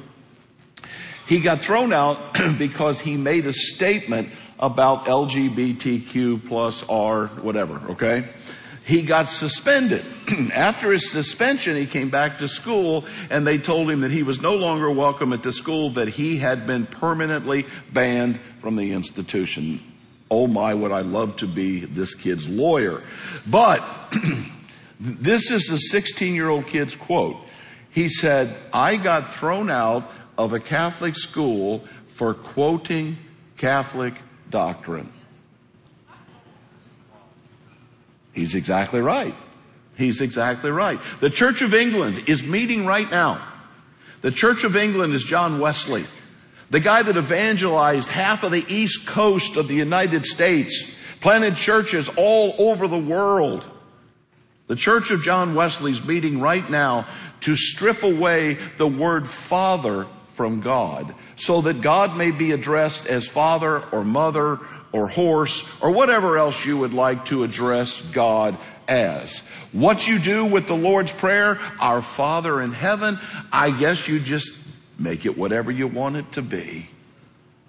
He 1.27 1.39
got 1.39 1.61
thrown 1.61 1.93
out 1.93 2.37
because 2.57 2.99
he 2.99 3.17
made 3.17 3.45
a 3.45 3.53
statement 3.53 4.29
about 4.59 5.05
LGBTQ 5.05 6.47
plus 6.47 6.83
R, 6.87 7.27
whatever, 7.27 7.91
okay? 7.91 8.29
He 8.85 9.01
got 9.01 9.29
suspended. 9.29 10.05
After 10.53 10.91
his 10.91 11.09
suspension, 11.09 11.77
he 11.77 11.85
came 11.85 12.09
back 12.09 12.39
to 12.39 12.47
school 12.47 13.05
and 13.29 13.47
they 13.47 13.57
told 13.57 13.89
him 13.89 14.01
that 14.01 14.11
he 14.11 14.23
was 14.23 14.41
no 14.41 14.55
longer 14.55 14.91
welcome 14.91 15.31
at 15.33 15.43
the 15.43 15.53
school, 15.53 15.91
that 15.91 16.09
he 16.09 16.37
had 16.37 16.67
been 16.67 16.85
permanently 16.85 17.65
banned 17.91 18.39
from 18.61 18.75
the 18.75 18.91
institution 18.91 19.81
oh 20.33 20.47
my, 20.47 20.73
would 20.73 20.91
I 20.91 21.01
love 21.01 21.35
to 21.37 21.47
be 21.47 21.85
this 21.85 22.15
kid's 22.15 22.49
lawyer. 22.49 23.03
But 23.47 23.83
this 25.03 25.51
is 25.51 25.69
a 25.69 25.77
16 25.77 26.33
year 26.33 26.49
old 26.49 26.67
kid's 26.67 26.95
quote. 26.95 27.37
He 27.89 28.07
said, 28.07 28.55
I 28.71 28.95
got 28.95 29.33
thrown 29.33 29.69
out 29.69 30.09
of 30.37 30.53
a 30.53 30.59
Catholic 30.59 31.15
school 31.17 31.83
for 32.07 32.33
quoting 32.33 33.17
Catholic 33.57 34.13
doctrine. 34.49 35.11
He's 38.31 38.55
exactly 38.55 39.01
right. 39.01 39.35
He's 39.95 40.21
exactly 40.21 40.71
right. 40.71 40.99
The 41.19 41.29
Church 41.29 41.61
of 41.61 41.73
England 41.73 42.23
is 42.27 42.41
meeting 42.41 42.85
right 42.85 43.09
now. 43.09 43.45
The 44.21 44.31
Church 44.31 44.63
of 44.63 44.77
England 44.77 45.13
is 45.13 45.23
John 45.23 45.59
Wesley. 45.59 46.05
The 46.69 46.79
guy 46.79 47.03
that 47.03 47.17
evangelized 47.17 48.07
half 48.07 48.43
of 48.43 48.51
the 48.51 48.65
east 48.67 49.05
coast 49.05 49.57
of 49.57 49.67
the 49.67 49.75
United 49.75 50.25
States, 50.25 50.89
planted 51.19 51.57
churches 51.57 52.09
all 52.15 52.55
over 52.57 52.87
the 52.87 52.97
world. 52.97 53.63
The 54.73 54.79
Church 54.79 55.11
of 55.11 55.21
John 55.21 55.53
Wesley 55.53 55.91
is 55.91 56.03
meeting 56.03 56.39
right 56.39 56.67
now 56.67 57.05
to 57.41 57.55
strip 57.55 58.01
away 58.01 58.57
the 58.79 58.87
word 58.87 59.27
father 59.27 60.07
from 60.33 60.61
God 60.61 61.13
so 61.35 61.61
that 61.61 61.81
God 61.81 62.17
may 62.17 62.31
be 62.31 62.53
addressed 62.53 63.05
as 63.05 63.27
father 63.27 63.83
or 63.91 64.03
mother 64.03 64.57
or 64.91 65.07
horse 65.07 65.63
or 65.79 65.91
whatever 65.91 66.39
else 66.39 66.65
you 66.65 66.79
would 66.79 66.91
like 66.91 67.25
to 67.25 67.43
address 67.43 68.01
God 68.13 68.57
as. 68.87 69.43
What 69.73 70.07
you 70.07 70.17
do 70.17 70.43
with 70.43 70.65
the 70.65 70.75
Lord's 70.75 71.11
Prayer, 71.11 71.59
our 71.79 72.01
Father 72.01 72.59
in 72.59 72.73
heaven, 72.73 73.19
I 73.51 73.69
guess 73.69 74.07
you 74.07 74.19
just 74.19 74.49
Make 74.97 75.27
it 75.27 75.37
whatever 75.37 75.71
you 75.71 75.87
want 75.87 76.15
it 76.15 76.31
to 76.31 76.41
be. 76.41 76.87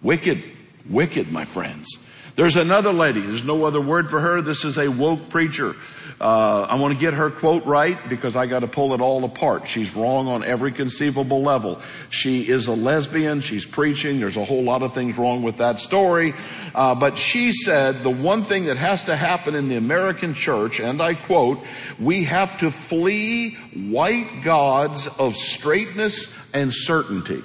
Wicked, 0.03 0.43
wicked, 0.89 1.31
my 1.31 1.45
friends. 1.45 1.99
There's 2.37 2.57
another 2.57 2.93
lady. 2.93 3.21
There's 3.21 3.45
no 3.45 3.65
other 3.65 3.81
word 3.81 4.11
for 4.11 4.21
her. 4.21 4.43
This 4.43 4.65
is 4.65 4.77
a 4.77 4.89
woke 4.89 5.29
preacher. 5.29 5.77
Uh, 6.21 6.67
I 6.69 6.81
want 6.81 6.95
to 6.95 6.99
get 6.99 7.15
her 7.15 7.31
quote 7.31 7.65
right 7.65 7.97
because 8.09 8.35
I 8.35 8.47
got 8.47 8.61
to 8.61 8.67
pull 8.67 8.95
it 8.95 9.01
all 9.01 9.25
apart. 9.25 9.69
She's 9.69 9.95
wrong 9.95 10.27
on 10.27 10.45
every 10.45 10.73
conceivable 10.73 11.43
level. 11.43 11.81
She 12.11 12.49
is 12.49 12.67
a 12.67 12.73
lesbian. 12.73 13.41
She's 13.41 13.67
preaching. 13.67 14.21
There's 14.21 14.37
a 14.37 14.45
whole 14.45 14.63
lot 14.63 14.83
of 14.83 14.95
things 14.95 15.17
wrong 15.17 15.43
with 15.43 15.59
that 15.59 15.79
story. 15.79 16.35
Uh, 16.75 16.95
but 16.95 17.19
she 17.19 17.53
said 17.53 18.03
the 18.03 18.11
one 18.11 18.45
thing 18.45 18.65
that 18.67 18.79
has 18.79 19.05
to 19.05 19.17
happen 19.17 19.55
in 19.55 19.69
the 19.69 19.77
American 19.77 20.35
church, 20.35 20.81
and 20.81 21.01
I 21.01 21.15
quote, 21.15 21.61
we 22.01 22.25
have 22.25 22.59
to 22.59 22.71
flee 22.71 23.55
white 23.75 24.43
gods 24.43 25.07
of 25.07 25.37
straightness 25.37 26.33
and 26.53 26.73
certainty. 26.73 27.43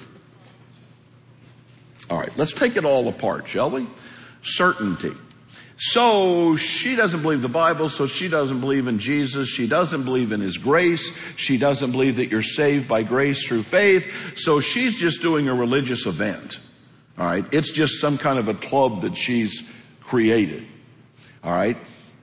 All 2.10 2.18
right, 2.18 2.36
let's 2.38 2.54
take 2.54 2.76
it 2.76 2.86
all 2.86 3.08
apart, 3.08 3.48
shall 3.48 3.70
we? 3.70 3.88
Certainty. 4.44 5.14
So 5.82 6.58
she 6.58 6.98
doesn't 6.98 7.22
believe 7.22 7.42
the 7.42 7.48
Bible, 7.48 7.88
so 7.88 8.06
she 8.06 8.28
doesn't 8.28 8.60
believe 8.60 8.88
in 8.88 9.00
Jesus. 9.00 9.48
She 9.48 9.66
doesn't 9.66 10.04
believe 10.04 10.34
in 10.34 10.42
His 10.42 10.58
grace. 10.58 11.10
She 11.38 11.58
doesn't 11.58 11.92
believe 11.92 12.18
that 12.18 12.30
you're 12.30 12.42
saved 12.42 12.86
by 12.88 13.04
grace 13.04 13.48
through 13.48 13.64
faith. 13.64 14.12
So 14.36 14.60
she's 14.60 15.00
just 15.00 15.22
doing 15.22 15.48
a 15.48 15.54
religious 15.54 16.06
event. 16.06 16.60
Alright? 17.18 17.46
It's 17.54 17.72
just 17.72 18.02
some 18.02 18.18
kind 18.18 18.40
of 18.40 18.50
a 18.50 18.54
club 18.56 19.04
that 19.04 19.16
she's 19.16 19.64
created. 20.02 20.68
Alright? 21.44 21.78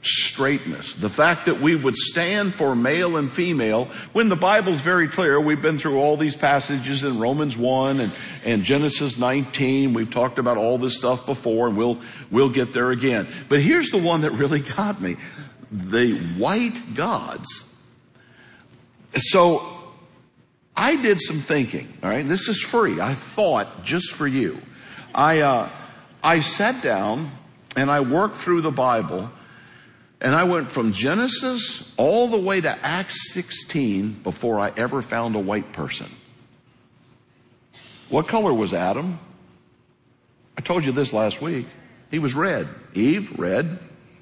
Straightness. 0.07 0.93
The 0.95 1.09
fact 1.09 1.47
that 1.47 1.61
we 1.61 1.75
would 1.75 1.97
stand 1.97 2.55
for 2.55 2.75
male 2.75 3.17
and 3.17 3.31
female 3.31 3.89
when 4.13 4.29
the 4.29 4.37
Bible's 4.37 4.81
very 4.81 5.09
clear. 5.09 5.41
We've 5.41 5.61
been 5.61 5.79
through 5.79 5.99
all 5.99 6.17
these 6.17 6.37
passages 6.37 7.03
in 7.03 7.19
Romans 7.19 7.57
1 7.57 8.01
and, 8.01 8.13
and 8.45 8.63
Genesis 8.63 9.19
19. 9.19 9.95
We've 9.95 10.11
talked 10.11 10.39
about 10.39 10.57
all 10.57 10.79
this 10.79 10.97
stuff 10.97 11.27
before 11.27 11.69
and 11.69 11.77
we'll, 11.77 11.99
we'll 12.31 12.51
get 12.51 12.73
there 12.73 12.91
again. 12.91 13.27
But 13.49 13.61
here's 13.61 13.91
the 13.91 13.99
one 13.99 14.23
that 14.23 14.31
really 14.33 14.61
got 14.61 15.01
me. 15.01 15.17
The 15.71 16.15
white 16.15 16.95
gods. 16.95 17.65
So 19.15 19.77
I 20.77 20.97
did 20.97 21.21
some 21.21 21.41
thinking, 21.41 21.93
all 22.03 22.11
right? 22.11 22.27
This 22.27 22.49
is 22.49 22.61
free. 22.61 23.01
I 23.01 23.15
thought 23.15 23.83
just 23.83 24.13
for 24.13 24.27
you. 24.27 24.61
I, 25.15 25.41
uh, 25.41 25.71
I 26.23 26.41
sat 26.41 26.83
down 26.83 27.31
and 27.77 27.91
I 27.91 28.01
worked 28.01 28.37
through 28.37 28.63
the 28.63 28.71
Bible 28.71 29.31
and 30.21 30.35
I 30.35 30.45
went 30.45 30.71
from 30.71 30.93
Genesis 30.93 31.93
all 31.97 32.29
the 32.29 32.39
way 32.39 32.61
to 32.61 32.71
Acts 32.85 33.33
16 33.33 34.13
before 34.23 34.59
I 34.59 34.73
ever 34.77 35.03
found 35.03 35.37
a 35.37 35.41
white 35.41 35.73
person. 35.73 36.07
What 38.09 38.29
color 38.29 38.53
was 38.53 38.73
Adam? 38.73 39.19
I 40.57 40.61
told 40.63 40.85
you 40.85 40.93
this 40.93 41.13
last 41.13 41.43
week. 41.43 41.67
He 42.11 42.19
was 42.19 42.35
red. 42.35 42.69
Eve, 42.95 43.39
red. 43.39 43.79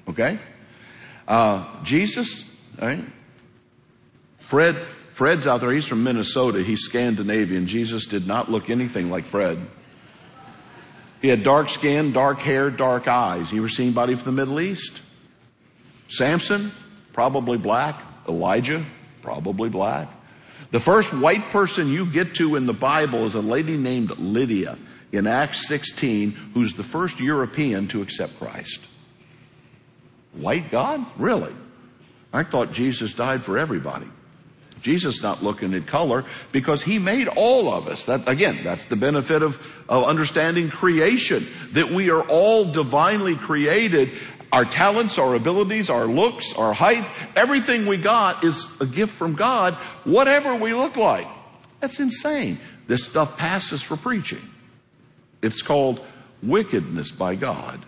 Okay? 0.07 0.39
Uh, 1.27 1.65
Jesus, 1.83 2.43
right? 2.81 3.03
Fred, 4.39 4.75
Fred's 5.11 5.47
out 5.47 5.61
there. 5.61 5.71
He's 5.71 5.85
from 5.85 6.03
Minnesota. 6.03 6.61
He's 6.61 6.81
Scandinavian. 6.81 7.67
Jesus 7.67 8.05
did 8.05 8.27
not 8.27 8.51
look 8.51 8.69
anything 8.69 9.09
like 9.09 9.25
Fred. 9.25 9.65
He 11.21 11.29
had 11.29 11.41
dark 11.43 11.69
skin, 11.69 12.11
dark 12.11 12.41
hair, 12.41 12.69
dark 12.69 13.07
eyes. 13.07 13.51
You 13.51 13.59
ever 13.61 13.69
seen 13.69 13.87
anybody 13.87 14.15
from 14.15 14.35
the 14.35 14.45
Middle 14.45 14.59
East? 14.59 15.01
Samson, 16.07 16.71
probably 17.13 17.57
black. 17.57 18.01
Elijah, 18.27 18.83
probably 19.21 19.69
black. 19.69 20.09
The 20.71 20.79
first 20.79 21.13
white 21.13 21.51
person 21.51 21.89
you 21.89 22.05
get 22.05 22.35
to 22.35 22.55
in 22.55 22.65
the 22.65 22.73
Bible 22.73 23.25
is 23.25 23.35
a 23.35 23.41
lady 23.41 23.77
named 23.77 24.17
Lydia 24.17 24.77
in 25.11 25.27
Acts 25.27 25.67
16, 25.67 26.31
who's 26.53 26.73
the 26.73 26.83
first 26.83 27.19
European 27.19 27.87
to 27.89 28.01
accept 28.01 28.37
Christ. 28.39 28.81
White 30.33 30.71
God? 30.71 31.05
Really? 31.17 31.53
I 32.33 32.43
thought 32.43 32.73
Jesus 32.73 33.13
died 33.13 33.43
for 33.43 33.57
everybody. 33.57 34.07
Jesus 34.81 35.23
not 35.23 35.41
looking 35.41 35.73
at 35.73 35.87
color 35.87 36.25
because 36.51 36.83
he 36.83 36.99
made 36.99 37.27
all 37.27 37.73
of 37.73 37.87
us. 37.87 38.05
That 38.05 38.29
again, 38.29 38.59
that's 38.63 38.85
the 38.85 38.95
benefit 38.95 39.41
of, 39.41 39.55
of 39.89 40.03
understanding 40.03 40.69
creation. 40.69 41.47
That 41.71 41.89
we 41.89 42.11
are 42.11 42.21
all 42.21 42.71
divinely 42.71 43.35
created 43.35 44.11
our 44.55 44.63
talents, 44.63 45.17
our 45.17 45.35
abilities, 45.35 45.89
our 45.89 46.05
looks, 46.05 46.53
our 46.53 46.71
height, 46.71 47.05
everything 47.35 47.85
we 47.85 47.97
got 47.97 48.41
is 48.45 48.65
a 48.79 48.85
gift 48.85 49.13
from 49.13 49.35
God, 49.35 49.73
whatever 50.05 50.55
we 50.55 50.73
look 50.73 50.95
like. 50.95 51.27
That's 51.81 51.99
insane. 51.99 52.57
This 52.87 53.03
stuff 53.03 53.35
passes 53.35 53.81
for 53.81 53.97
preaching. 53.97 54.41
It's 55.41 55.61
called 55.61 55.99
wickedness 56.41 57.11
by 57.11 57.35
God. 57.35 57.85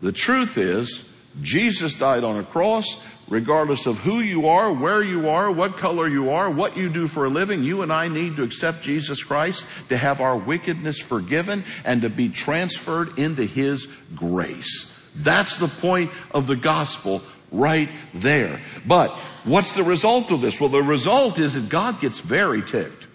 The 0.00 0.12
truth 0.12 0.56
is, 0.56 1.02
Jesus 1.42 1.94
died 1.94 2.22
on 2.22 2.38
a 2.38 2.44
cross, 2.44 3.02
regardless 3.26 3.86
of 3.86 3.98
who 3.98 4.20
you 4.20 4.46
are, 4.46 4.72
where 4.72 5.02
you 5.02 5.28
are, 5.28 5.50
what 5.50 5.78
color 5.78 6.06
you 6.06 6.30
are, 6.30 6.48
what 6.48 6.76
you 6.76 6.88
do 6.88 7.08
for 7.08 7.24
a 7.24 7.28
living, 7.28 7.64
you 7.64 7.82
and 7.82 7.92
I 7.92 8.06
need 8.06 8.36
to 8.36 8.44
accept 8.44 8.82
Jesus 8.82 9.20
Christ 9.20 9.66
to 9.88 9.96
have 9.96 10.20
our 10.20 10.38
wickedness 10.38 11.00
forgiven 11.00 11.64
and 11.84 12.02
to 12.02 12.08
be 12.08 12.28
transferred 12.28 13.18
into 13.18 13.44
His 13.44 13.88
grace. 14.14 14.92
That's 15.16 15.56
the 15.56 15.68
point 15.68 16.10
of 16.30 16.46
the 16.46 16.56
gospel 16.56 17.22
right 17.50 17.88
there. 18.14 18.60
But 18.86 19.10
what's 19.44 19.72
the 19.72 19.84
result 19.84 20.30
of 20.30 20.40
this? 20.40 20.60
Well, 20.60 20.68
the 20.68 20.82
result 20.82 21.38
is 21.38 21.54
that 21.54 21.68
God 21.68 22.00
gets 22.00 22.20
very 22.20 22.62
ticked. 22.62 23.06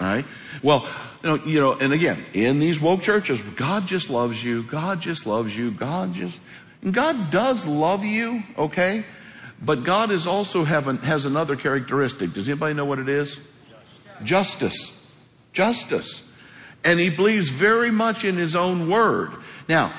Alright? 0.00 0.26
Well, 0.62 0.88
you 1.22 1.28
know, 1.28 1.44
you 1.44 1.60
know, 1.60 1.72
and 1.74 1.92
again, 1.92 2.24
in 2.32 2.60
these 2.60 2.80
woke 2.80 3.02
churches, 3.02 3.40
God 3.40 3.86
just 3.86 4.08
loves 4.10 4.42
you. 4.42 4.62
God 4.62 5.00
just 5.00 5.26
loves 5.26 5.56
you. 5.56 5.70
God 5.72 6.14
just, 6.14 6.40
God 6.88 7.30
does 7.30 7.66
love 7.66 8.04
you, 8.04 8.42
okay? 8.56 9.04
But 9.60 9.82
God 9.82 10.12
is 10.12 10.26
also 10.26 10.62
having, 10.62 10.98
has 10.98 11.24
another 11.24 11.56
characteristic. 11.56 12.32
Does 12.32 12.48
anybody 12.48 12.74
know 12.74 12.84
what 12.84 13.00
it 13.00 13.08
is? 13.08 13.40
Justice. 14.22 14.94
Justice. 15.52 16.22
And 16.84 17.00
he 17.00 17.10
believes 17.10 17.48
very 17.48 17.90
much 17.90 18.24
in 18.24 18.36
his 18.36 18.54
own 18.54 18.88
word. 18.88 19.32
Now, 19.68 19.92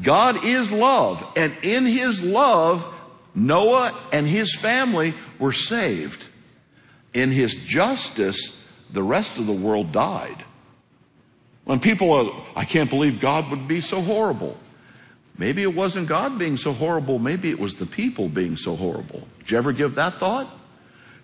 God 0.00 0.44
is 0.44 0.70
love, 0.70 1.24
and 1.36 1.52
in 1.62 1.84
His 1.86 2.22
love, 2.22 2.86
Noah 3.34 3.94
and 4.12 4.26
his 4.26 4.54
family 4.54 5.14
were 5.38 5.52
saved. 5.52 6.22
In 7.14 7.30
His 7.30 7.54
justice, 7.54 8.60
the 8.90 9.02
rest 9.02 9.38
of 9.38 9.46
the 9.46 9.52
world 9.52 9.92
died. 9.92 10.44
When 11.64 11.80
people 11.80 12.12
are, 12.12 12.42
I 12.56 12.64
can't 12.64 12.90
believe 12.90 13.20
God 13.20 13.50
would 13.50 13.68
be 13.68 13.80
so 13.80 14.00
horrible. 14.00 14.56
Maybe 15.36 15.62
it 15.62 15.74
wasn't 15.74 16.08
God 16.08 16.38
being 16.38 16.56
so 16.56 16.72
horrible, 16.72 17.18
maybe 17.18 17.50
it 17.50 17.60
was 17.60 17.76
the 17.76 17.86
people 17.86 18.28
being 18.28 18.56
so 18.56 18.74
horrible. 18.74 19.28
Did 19.40 19.50
you 19.52 19.58
ever 19.58 19.72
give 19.72 19.94
that 19.96 20.14
thought? 20.14 20.48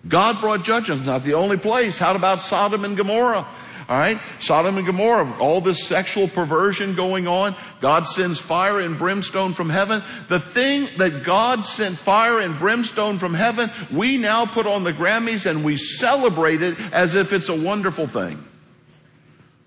God 0.07 0.39
brought 0.39 0.63
judgment. 0.63 1.05
Not 1.05 1.23
the 1.23 1.33
only 1.33 1.57
place. 1.57 1.97
How 1.97 2.13
about 2.15 2.39
Sodom 2.39 2.85
and 2.85 2.95
Gomorrah? 2.95 3.47
Alright? 3.87 4.19
Sodom 4.39 4.77
and 4.77 4.85
Gomorrah, 4.85 5.37
all 5.39 5.61
this 5.61 5.85
sexual 5.85 6.27
perversion 6.27 6.95
going 6.95 7.27
on. 7.27 7.55
God 7.81 8.07
sends 8.07 8.39
fire 8.39 8.79
and 8.79 8.97
brimstone 8.97 9.53
from 9.53 9.69
heaven. 9.69 10.01
The 10.27 10.39
thing 10.39 10.89
that 10.97 11.23
God 11.23 11.67
sent 11.67 11.97
fire 11.97 12.39
and 12.39 12.57
brimstone 12.57 13.19
from 13.19 13.35
heaven, 13.35 13.69
we 13.91 14.17
now 14.17 14.47
put 14.47 14.65
on 14.65 14.83
the 14.83 14.93
Grammys 14.93 15.45
and 15.45 15.63
we 15.63 15.77
celebrate 15.77 16.63
it 16.63 16.79
as 16.91 17.13
if 17.13 17.31
it's 17.31 17.49
a 17.49 17.55
wonderful 17.55 18.07
thing. 18.07 18.43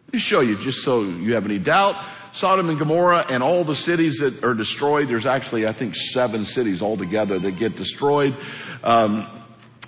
Let 0.07 0.13
me 0.13 0.19
show 0.19 0.41
you 0.41 0.57
just 0.57 0.83
so 0.83 1.03
you 1.03 1.35
have 1.35 1.45
any 1.45 1.59
doubt. 1.59 1.95
Sodom 2.33 2.71
and 2.71 2.79
Gomorrah 2.79 3.25
and 3.29 3.43
all 3.43 3.63
the 3.63 3.77
cities 3.77 4.19
that 4.19 4.43
are 4.43 4.55
destroyed. 4.55 5.09
There's 5.09 5.27
actually, 5.27 5.67
I 5.67 5.73
think, 5.73 5.95
seven 5.95 6.45
cities 6.45 6.83
altogether 6.83 7.39
that 7.39 7.53
get 7.53 7.77
destroyed. 7.77 8.35
Um, 8.83 9.27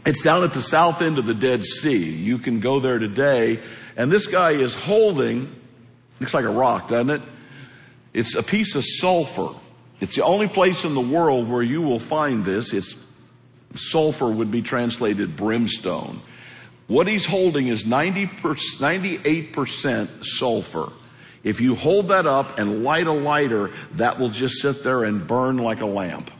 it's 0.07 0.23
down 0.23 0.45
at 0.45 0.55
the 0.55 0.63
south 0.63 1.03
end 1.03 1.19
of 1.19 1.27
the 1.27 1.35
Dead 1.35 1.65
Sea. 1.65 2.11
You 2.11 2.39
can 2.39 2.61
go 2.61 2.81
there 2.81 2.99
today 2.99 3.61
and 4.01 4.11
this 4.11 4.27
guy 4.27 4.53
is 4.53 4.73
holding, 4.73 5.55
looks 6.21 6.33
like 6.33 6.47
a 6.47 6.51
rock, 6.51 6.89
doesn't 6.89 7.11
it? 7.11 7.21
It's 8.15 8.35
a 8.35 8.43
piece 8.43 8.75
of 8.75 8.83
sulfur. 8.83 9.51
It's 10.01 10.17
the 10.17 10.25
only 10.25 10.49
place 10.49 10.87
in 10.87 10.95
the 10.95 11.03
world 11.03 11.51
where 11.51 11.63
you 11.63 11.83
will 11.83 11.99
find 11.99 12.43
this. 12.43 12.73
It's 12.73 12.95
sulfur 13.75 14.31
would 14.31 14.51
be 14.51 14.63
translated 14.63 15.37
brimstone. 15.37 16.23
What 16.87 17.09
he's 17.09 17.27
holding 17.27 17.67
is 17.67 17.85
90 17.85 18.25
98% 18.27 20.25
sulfur. 20.25 20.91
If 21.45 21.61
you 21.61 21.75
hold 21.75 22.09
that 22.09 22.25
up 22.25 22.59
and 22.59 22.83
light 22.83 23.07
a 23.07 23.13
lighter, 23.13 23.71
that 23.97 24.19
will 24.19 24.31
just 24.31 24.63
sit 24.63 24.83
there 24.83 25.05
and 25.05 25.27
burn 25.27 25.59
like 25.59 25.83
a 25.83 25.87
lamp 25.87 26.31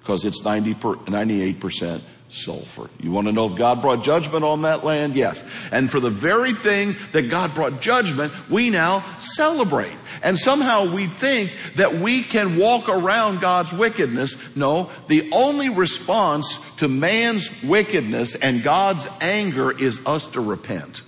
because 0.00 0.24
it's 0.24 0.42
90 0.42 0.74
per, 0.74 0.96
98% 0.96 2.02
sulfur. 2.30 2.90
You 3.00 3.10
want 3.10 3.26
to 3.26 3.32
know 3.32 3.46
if 3.46 3.56
God 3.56 3.80
brought 3.80 4.04
judgment 4.04 4.44
on 4.44 4.62
that 4.62 4.84
land? 4.84 5.16
Yes. 5.16 5.42
And 5.72 5.90
for 5.90 6.00
the 6.00 6.10
very 6.10 6.54
thing 6.54 6.96
that 7.12 7.30
God 7.30 7.54
brought 7.54 7.80
judgment, 7.80 8.32
we 8.50 8.70
now 8.70 9.04
celebrate. 9.20 9.96
And 10.22 10.38
somehow 10.38 10.92
we 10.92 11.06
think 11.06 11.52
that 11.76 11.94
we 11.94 12.22
can 12.22 12.58
walk 12.58 12.88
around 12.88 13.40
God's 13.40 13.72
wickedness. 13.72 14.36
No, 14.54 14.90
the 15.08 15.30
only 15.32 15.68
response 15.68 16.58
to 16.78 16.88
man's 16.88 17.48
wickedness 17.62 18.34
and 18.34 18.62
God's 18.62 19.08
anger 19.20 19.70
is 19.70 20.00
us 20.04 20.26
to 20.28 20.40
repent. 20.40 21.02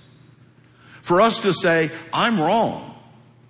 For 1.01 1.21
us 1.21 1.41
to 1.41 1.53
say, 1.53 1.91
I'm 2.13 2.39
wrong. 2.39 2.90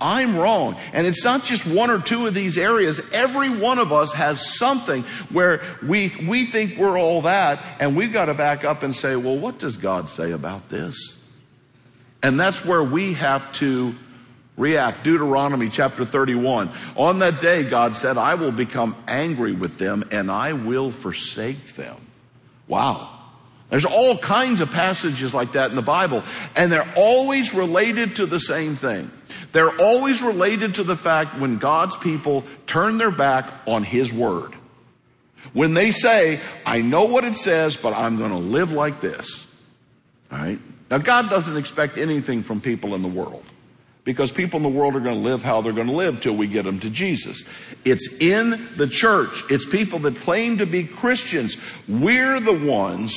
I'm 0.02 0.36
wrong. 0.36 0.76
And 0.92 1.06
it's 1.06 1.24
not 1.24 1.46
just 1.46 1.66
one 1.66 1.92
or 1.92 2.00
two 2.00 2.26
of 2.26 2.34
these 2.34 2.58
areas. 2.58 3.00
Every 3.14 3.50
one 3.50 3.78
of 3.78 3.94
us 3.94 4.12
has 4.14 4.58
something 4.58 5.04
where 5.30 5.62
we, 5.84 6.12
we 6.28 6.46
think 6.46 6.78
we're 6.78 7.00
all 7.00 7.22
that 7.22 7.64
and 7.80 7.96
we've 7.96 8.12
got 8.12 8.26
to 8.26 8.34
back 8.34 8.66
up 8.66 8.82
and 8.82 8.96
say, 8.96 9.16
well, 9.16 9.38
what 9.38 9.60
does 9.60 9.78
God 9.78 10.10
say 10.10 10.32
about 10.32 10.70
this? 10.70 11.16
And 12.24 12.40
that's 12.40 12.66
where 12.66 12.84
we 12.84 13.14
have 13.14 13.52
to 13.54 13.96
react. 14.58 15.04
Deuteronomy 15.04 15.70
chapter 15.70 16.04
31. 16.06 16.72
On 16.96 17.20
that 17.20 17.40
day, 17.40 17.64
God 17.64 17.96
said, 17.96 18.18
I 18.18 18.36
will 18.36 18.52
become 18.52 18.96
angry 19.08 19.54
with 19.54 19.78
them 19.78 20.10
and 20.12 20.32
I 20.32 20.54
will 20.54 20.92
forsake 20.92 21.76
them. 21.76 21.98
Wow. 22.68 23.22
There's 23.72 23.86
all 23.86 24.18
kinds 24.18 24.60
of 24.60 24.70
passages 24.70 25.34
like 25.34 25.54
that 25.54 25.70
in 25.70 25.78
the 25.78 25.82
Bible, 25.82 26.24
and 26.58 26.70
they're 26.70 26.94
always 26.98 27.54
related 27.54 28.18
to 28.18 28.26
the 28.26 28.40
same 28.40 28.76
thing. 28.76 29.10
They're 29.52 29.76
always 29.78 30.22
related 30.22 30.76
to 30.76 30.84
the 30.84 30.96
fact 30.96 31.38
when 31.38 31.58
God's 31.58 31.96
people 31.96 32.44
turn 32.68 32.98
their 32.98 33.12
back 33.12 33.52
on 33.68 33.84
His 33.84 34.12
Word. 34.12 34.56
When 35.54 35.74
they 35.74 35.92
say, 35.92 36.40
I 36.66 36.82
know 36.82 37.06
what 37.06 37.24
it 37.24 37.36
says, 37.36 37.76
but 37.76 37.94
I'm 37.94 38.18
going 38.18 38.32
to 38.32 38.38
live 38.38 38.72
like 38.72 39.02
this. 39.02 39.46
Alright? 40.32 40.60
Now 40.90 41.00
God 41.00 41.30
doesn't 41.30 41.58
expect 41.58 41.98
anything 41.98 42.44
from 42.44 42.62
people 42.62 42.96
in 42.96 43.02
the 43.02 43.08
world. 43.08 43.44
Because 44.04 44.32
people 44.32 44.58
in 44.58 44.64
the 44.64 44.70
world 44.70 44.96
are 44.96 45.00
going 45.00 45.22
to 45.22 45.30
live 45.30 45.44
how 45.44 45.62
they're 45.62 45.74
going 45.74 45.88
to 45.88 45.94
live 45.94 46.22
till 46.22 46.36
we 46.36 46.48
get 46.48 46.66
them 46.66 46.80
to 46.80 46.90
Jesus. 46.90 47.44
It's 47.86 48.12
in 48.20 48.68
the 48.76 48.88
church. 48.88 49.44
It's 49.50 49.66
people 49.66 50.00
that 50.00 50.16
claim 50.18 50.58
to 50.58 50.66
be 50.66 50.86
Christians. 50.86 51.56
We're 51.88 52.40
the 52.40 52.54
ones 52.54 53.16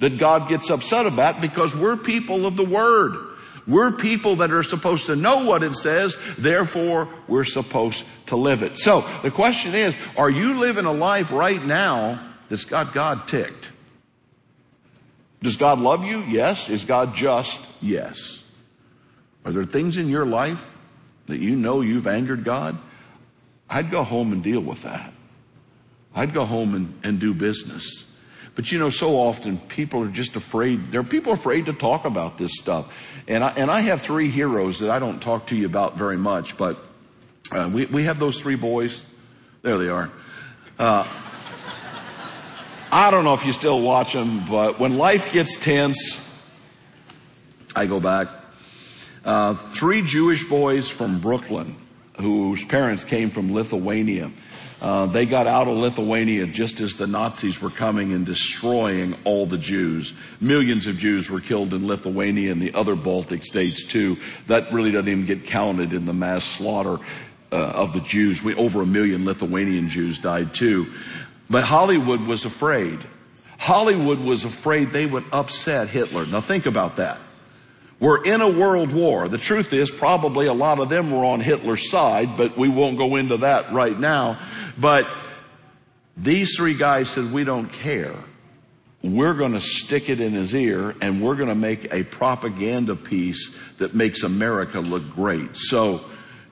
that 0.00 0.18
God 0.18 0.48
gets 0.48 0.70
upset 0.70 1.06
about 1.06 1.40
because 1.40 1.74
we're 1.74 1.96
people 1.96 2.46
of 2.46 2.56
the 2.56 2.64
Word. 2.64 3.33
We're 3.66 3.92
people 3.92 4.36
that 4.36 4.52
are 4.52 4.62
supposed 4.62 5.06
to 5.06 5.16
know 5.16 5.44
what 5.44 5.62
it 5.62 5.74
says, 5.76 6.16
therefore 6.36 7.08
we're 7.26 7.44
supposed 7.44 8.04
to 8.26 8.36
live 8.36 8.62
it. 8.62 8.78
So 8.78 9.08
the 9.22 9.30
question 9.30 9.74
is, 9.74 9.96
are 10.16 10.30
you 10.30 10.58
living 10.58 10.84
a 10.84 10.92
life 10.92 11.32
right 11.32 11.64
now 11.64 12.20
that's 12.48 12.66
got 12.66 12.92
God 12.92 13.26
ticked? 13.26 13.70
Does 15.42 15.56
God 15.56 15.78
love 15.78 16.04
you? 16.04 16.22
Yes. 16.22 16.68
Is 16.68 16.84
God 16.84 17.14
just? 17.14 17.60
Yes. 17.80 18.42
Are 19.44 19.52
there 19.52 19.64
things 19.64 19.98
in 19.98 20.08
your 20.08 20.24
life 20.24 20.72
that 21.26 21.38
you 21.38 21.54
know 21.54 21.80
you've 21.80 22.06
angered 22.06 22.44
God? 22.44 22.78
I'd 23.68 23.90
go 23.90 24.02
home 24.04 24.32
and 24.32 24.42
deal 24.42 24.60
with 24.60 24.82
that. 24.82 25.12
I'd 26.14 26.32
go 26.32 26.44
home 26.44 26.74
and, 26.74 26.98
and 27.02 27.18
do 27.18 27.34
business. 27.34 28.04
But 28.54 28.70
you 28.70 28.78
know, 28.78 28.90
so 28.90 29.16
often 29.16 29.58
people 29.58 30.02
are 30.02 30.08
just 30.08 30.36
afraid. 30.36 30.92
There 30.92 31.00
are 31.00 31.04
people 31.04 31.32
afraid 31.32 31.66
to 31.66 31.72
talk 31.72 32.04
about 32.04 32.38
this 32.38 32.52
stuff. 32.56 32.92
And 33.26 33.42
I, 33.42 33.48
and 33.56 33.70
I 33.70 33.80
have 33.80 34.02
three 34.02 34.30
heroes 34.30 34.78
that 34.80 34.90
I 34.90 34.98
don't 34.98 35.20
talk 35.20 35.48
to 35.48 35.56
you 35.56 35.66
about 35.66 35.96
very 35.96 36.16
much, 36.16 36.56
but 36.56 36.78
uh, 37.50 37.70
we, 37.72 37.86
we 37.86 38.04
have 38.04 38.18
those 38.18 38.40
three 38.40 38.56
boys. 38.56 39.02
There 39.62 39.78
they 39.78 39.88
are. 39.88 40.10
Uh, 40.78 41.06
I 42.92 43.10
don't 43.10 43.24
know 43.24 43.34
if 43.34 43.44
you 43.44 43.52
still 43.52 43.80
watch 43.80 44.12
them, 44.12 44.44
but 44.44 44.78
when 44.78 44.98
life 44.98 45.32
gets 45.32 45.56
tense, 45.56 46.20
I 47.74 47.86
go 47.86 47.98
back. 47.98 48.28
Uh, 49.24 49.54
three 49.72 50.02
Jewish 50.02 50.44
boys 50.44 50.88
from 50.88 51.20
Brooklyn 51.20 51.76
whose 52.20 52.64
parents 52.64 53.04
came 53.04 53.30
from 53.30 53.52
Lithuania. 53.52 54.30
Uh, 54.84 55.06
they 55.06 55.24
got 55.24 55.46
out 55.46 55.66
of 55.66 55.78
Lithuania 55.78 56.46
just 56.46 56.78
as 56.78 56.96
the 56.96 57.06
Nazis 57.06 57.58
were 57.58 57.70
coming 57.70 58.12
and 58.12 58.26
destroying 58.26 59.16
all 59.24 59.46
the 59.46 59.56
Jews. 59.56 60.12
Millions 60.42 60.86
of 60.86 60.98
Jews 60.98 61.30
were 61.30 61.40
killed 61.40 61.72
in 61.72 61.86
Lithuania 61.86 62.52
and 62.52 62.60
the 62.60 62.74
other 62.74 62.94
Baltic 62.94 63.46
states 63.46 63.82
too. 63.82 64.18
That 64.46 64.70
really 64.74 64.90
doesn't 64.90 65.08
even 65.08 65.24
get 65.24 65.46
counted 65.46 65.94
in 65.94 66.04
the 66.04 66.12
mass 66.12 66.44
slaughter 66.44 66.98
uh, 67.50 67.56
of 67.56 67.94
the 67.94 68.00
Jews. 68.00 68.42
We, 68.42 68.54
over 68.56 68.82
a 68.82 68.86
million 68.86 69.24
Lithuanian 69.24 69.88
Jews 69.88 70.18
died 70.18 70.52
too. 70.52 70.92
But 71.48 71.64
Hollywood 71.64 72.20
was 72.20 72.44
afraid. 72.44 72.98
Hollywood 73.56 74.18
was 74.18 74.44
afraid 74.44 74.92
they 74.92 75.06
would 75.06 75.24
upset 75.32 75.88
Hitler. 75.88 76.26
Now 76.26 76.42
think 76.42 76.66
about 76.66 76.96
that. 76.96 77.16
We're 78.00 78.22
in 78.22 78.42
a 78.42 78.50
world 78.50 78.92
war. 78.92 79.28
The 79.28 79.38
truth 79.38 79.72
is 79.72 79.90
probably 79.90 80.46
a 80.46 80.52
lot 80.52 80.78
of 80.78 80.90
them 80.90 81.10
were 81.10 81.24
on 81.24 81.40
Hitler's 81.40 81.88
side, 81.88 82.36
but 82.36 82.58
we 82.58 82.68
won't 82.68 82.98
go 82.98 83.16
into 83.16 83.38
that 83.38 83.72
right 83.72 83.98
now. 83.98 84.38
But 84.78 85.06
these 86.16 86.56
three 86.56 86.74
guys 86.74 87.10
said, 87.10 87.32
we 87.32 87.44
don't 87.44 87.72
care. 87.72 88.14
We're 89.02 89.34
going 89.34 89.52
to 89.52 89.60
stick 89.60 90.08
it 90.08 90.20
in 90.20 90.32
his 90.32 90.54
ear 90.54 90.94
and 91.00 91.22
we're 91.22 91.36
going 91.36 91.50
to 91.50 91.54
make 91.54 91.92
a 91.92 92.04
propaganda 92.04 92.96
piece 92.96 93.54
that 93.78 93.94
makes 93.94 94.22
America 94.22 94.80
look 94.80 95.10
great. 95.10 95.56
So 95.56 96.00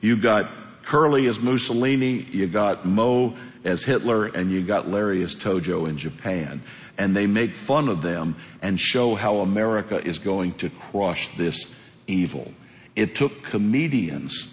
you 0.00 0.16
got 0.16 0.50
Curly 0.84 1.26
as 1.26 1.40
Mussolini, 1.40 2.26
you 2.30 2.46
got 2.48 2.84
Moe 2.84 3.36
as 3.64 3.82
Hitler, 3.82 4.26
and 4.26 4.50
you 4.50 4.62
got 4.62 4.88
Larry 4.88 5.22
as 5.22 5.34
Tojo 5.34 5.88
in 5.88 5.96
Japan. 5.96 6.62
And 6.98 7.16
they 7.16 7.26
make 7.26 7.52
fun 7.52 7.88
of 7.88 8.02
them 8.02 8.36
and 8.60 8.78
show 8.78 9.14
how 9.14 9.38
America 9.38 10.04
is 10.04 10.18
going 10.18 10.54
to 10.54 10.68
crush 10.68 11.34
this 11.36 11.66
evil. 12.06 12.52
It 12.96 13.14
took 13.14 13.44
comedians 13.44 14.52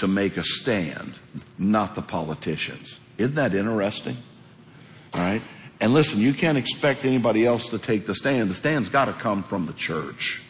to 0.00 0.08
make 0.08 0.38
a 0.38 0.44
stand, 0.44 1.14
not 1.58 1.94
the 1.94 2.02
politicians. 2.02 2.98
Isn't 3.18 3.34
that 3.34 3.54
interesting? 3.54 4.16
All 5.12 5.20
right. 5.20 5.42
And 5.78 5.92
listen, 5.92 6.20
you 6.20 6.32
can't 6.32 6.56
expect 6.56 7.04
anybody 7.04 7.44
else 7.44 7.68
to 7.70 7.78
take 7.78 8.06
the 8.06 8.14
stand. 8.14 8.48
The 8.48 8.54
stand's 8.54 8.88
got 8.88 9.06
to 9.06 9.12
come 9.12 9.42
from 9.42 9.66
the 9.66 9.74
church. 9.74 10.42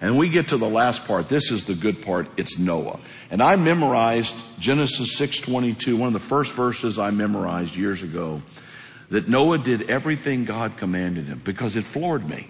And 0.00 0.16
we 0.16 0.28
get 0.28 0.48
to 0.48 0.56
the 0.56 0.68
last 0.68 1.06
part. 1.06 1.28
This 1.28 1.50
is 1.50 1.64
the 1.64 1.74
good 1.74 2.02
part. 2.02 2.28
It's 2.36 2.56
Noah. 2.56 3.00
And 3.30 3.42
I 3.42 3.56
memorized 3.56 4.34
Genesis 4.60 5.18
6:22, 5.18 5.96
one 5.96 6.08
of 6.08 6.12
the 6.12 6.18
first 6.20 6.52
verses 6.52 6.98
I 6.98 7.10
memorized 7.10 7.74
years 7.76 8.02
ago, 8.02 8.42
that 9.10 9.28
Noah 9.28 9.58
did 9.58 9.90
everything 9.90 10.44
God 10.44 10.76
commanded 10.76 11.26
him 11.26 11.40
because 11.42 11.74
it 11.74 11.84
floored 11.84 12.28
me. 12.28 12.48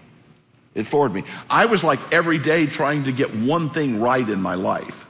It 0.74 0.84
floored 0.84 1.14
me. 1.14 1.24
I 1.48 1.66
was 1.66 1.82
like 1.82 2.00
every 2.12 2.38
day 2.38 2.66
trying 2.66 3.04
to 3.04 3.12
get 3.12 3.34
one 3.34 3.70
thing 3.70 4.00
right 4.00 4.28
in 4.28 4.42
my 4.42 4.56
life. 4.56 5.06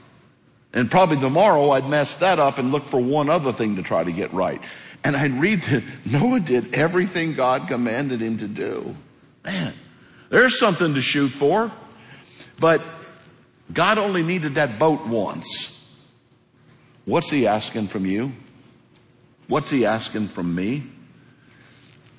And 0.75 0.91
probably 0.91 1.19
tomorrow 1.19 1.71
I'd 1.71 1.89
mess 1.89 2.17
that 2.17 2.39
up 2.39 2.59
and 2.59 2.73
look 2.73 2.87
for 2.87 3.01
one 3.01 3.31
other 3.31 3.53
thing 3.53 3.77
to 3.77 3.83
try 3.83 4.03
to 4.03 4.13
get 4.13 4.35
right. 4.35 4.61
And 5.05 5.17
I'd 5.17 5.41
read 5.41 5.63
that 5.63 5.85
Noah 6.05 6.41
did 6.41 6.75
everything 6.75 7.35
God 7.35 7.69
commanded 7.69 8.21
him 8.21 8.39
to 8.39 8.49
do. 8.49 8.97
Man, 9.45 9.73
there's 10.31 10.59
something 10.59 10.95
to 10.95 11.01
shoot 11.01 11.31
for. 11.31 11.71
But 12.59 12.83
God 13.73 13.99
only 13.99 14.23
needed 14.23 14.57
that 14.57 14.79
boat 14.79 15.07
once. 15.07 15.71
What's 17.05 17.31
he 17.31 17.47
asking 17.47 17.89
from 17.89 18.05
you? 18.05 18.33
What's 19.47 19.71
he 19.71 19.87
asking 19.87 20.29
from 20.29 20.55
me? 20.55 20.85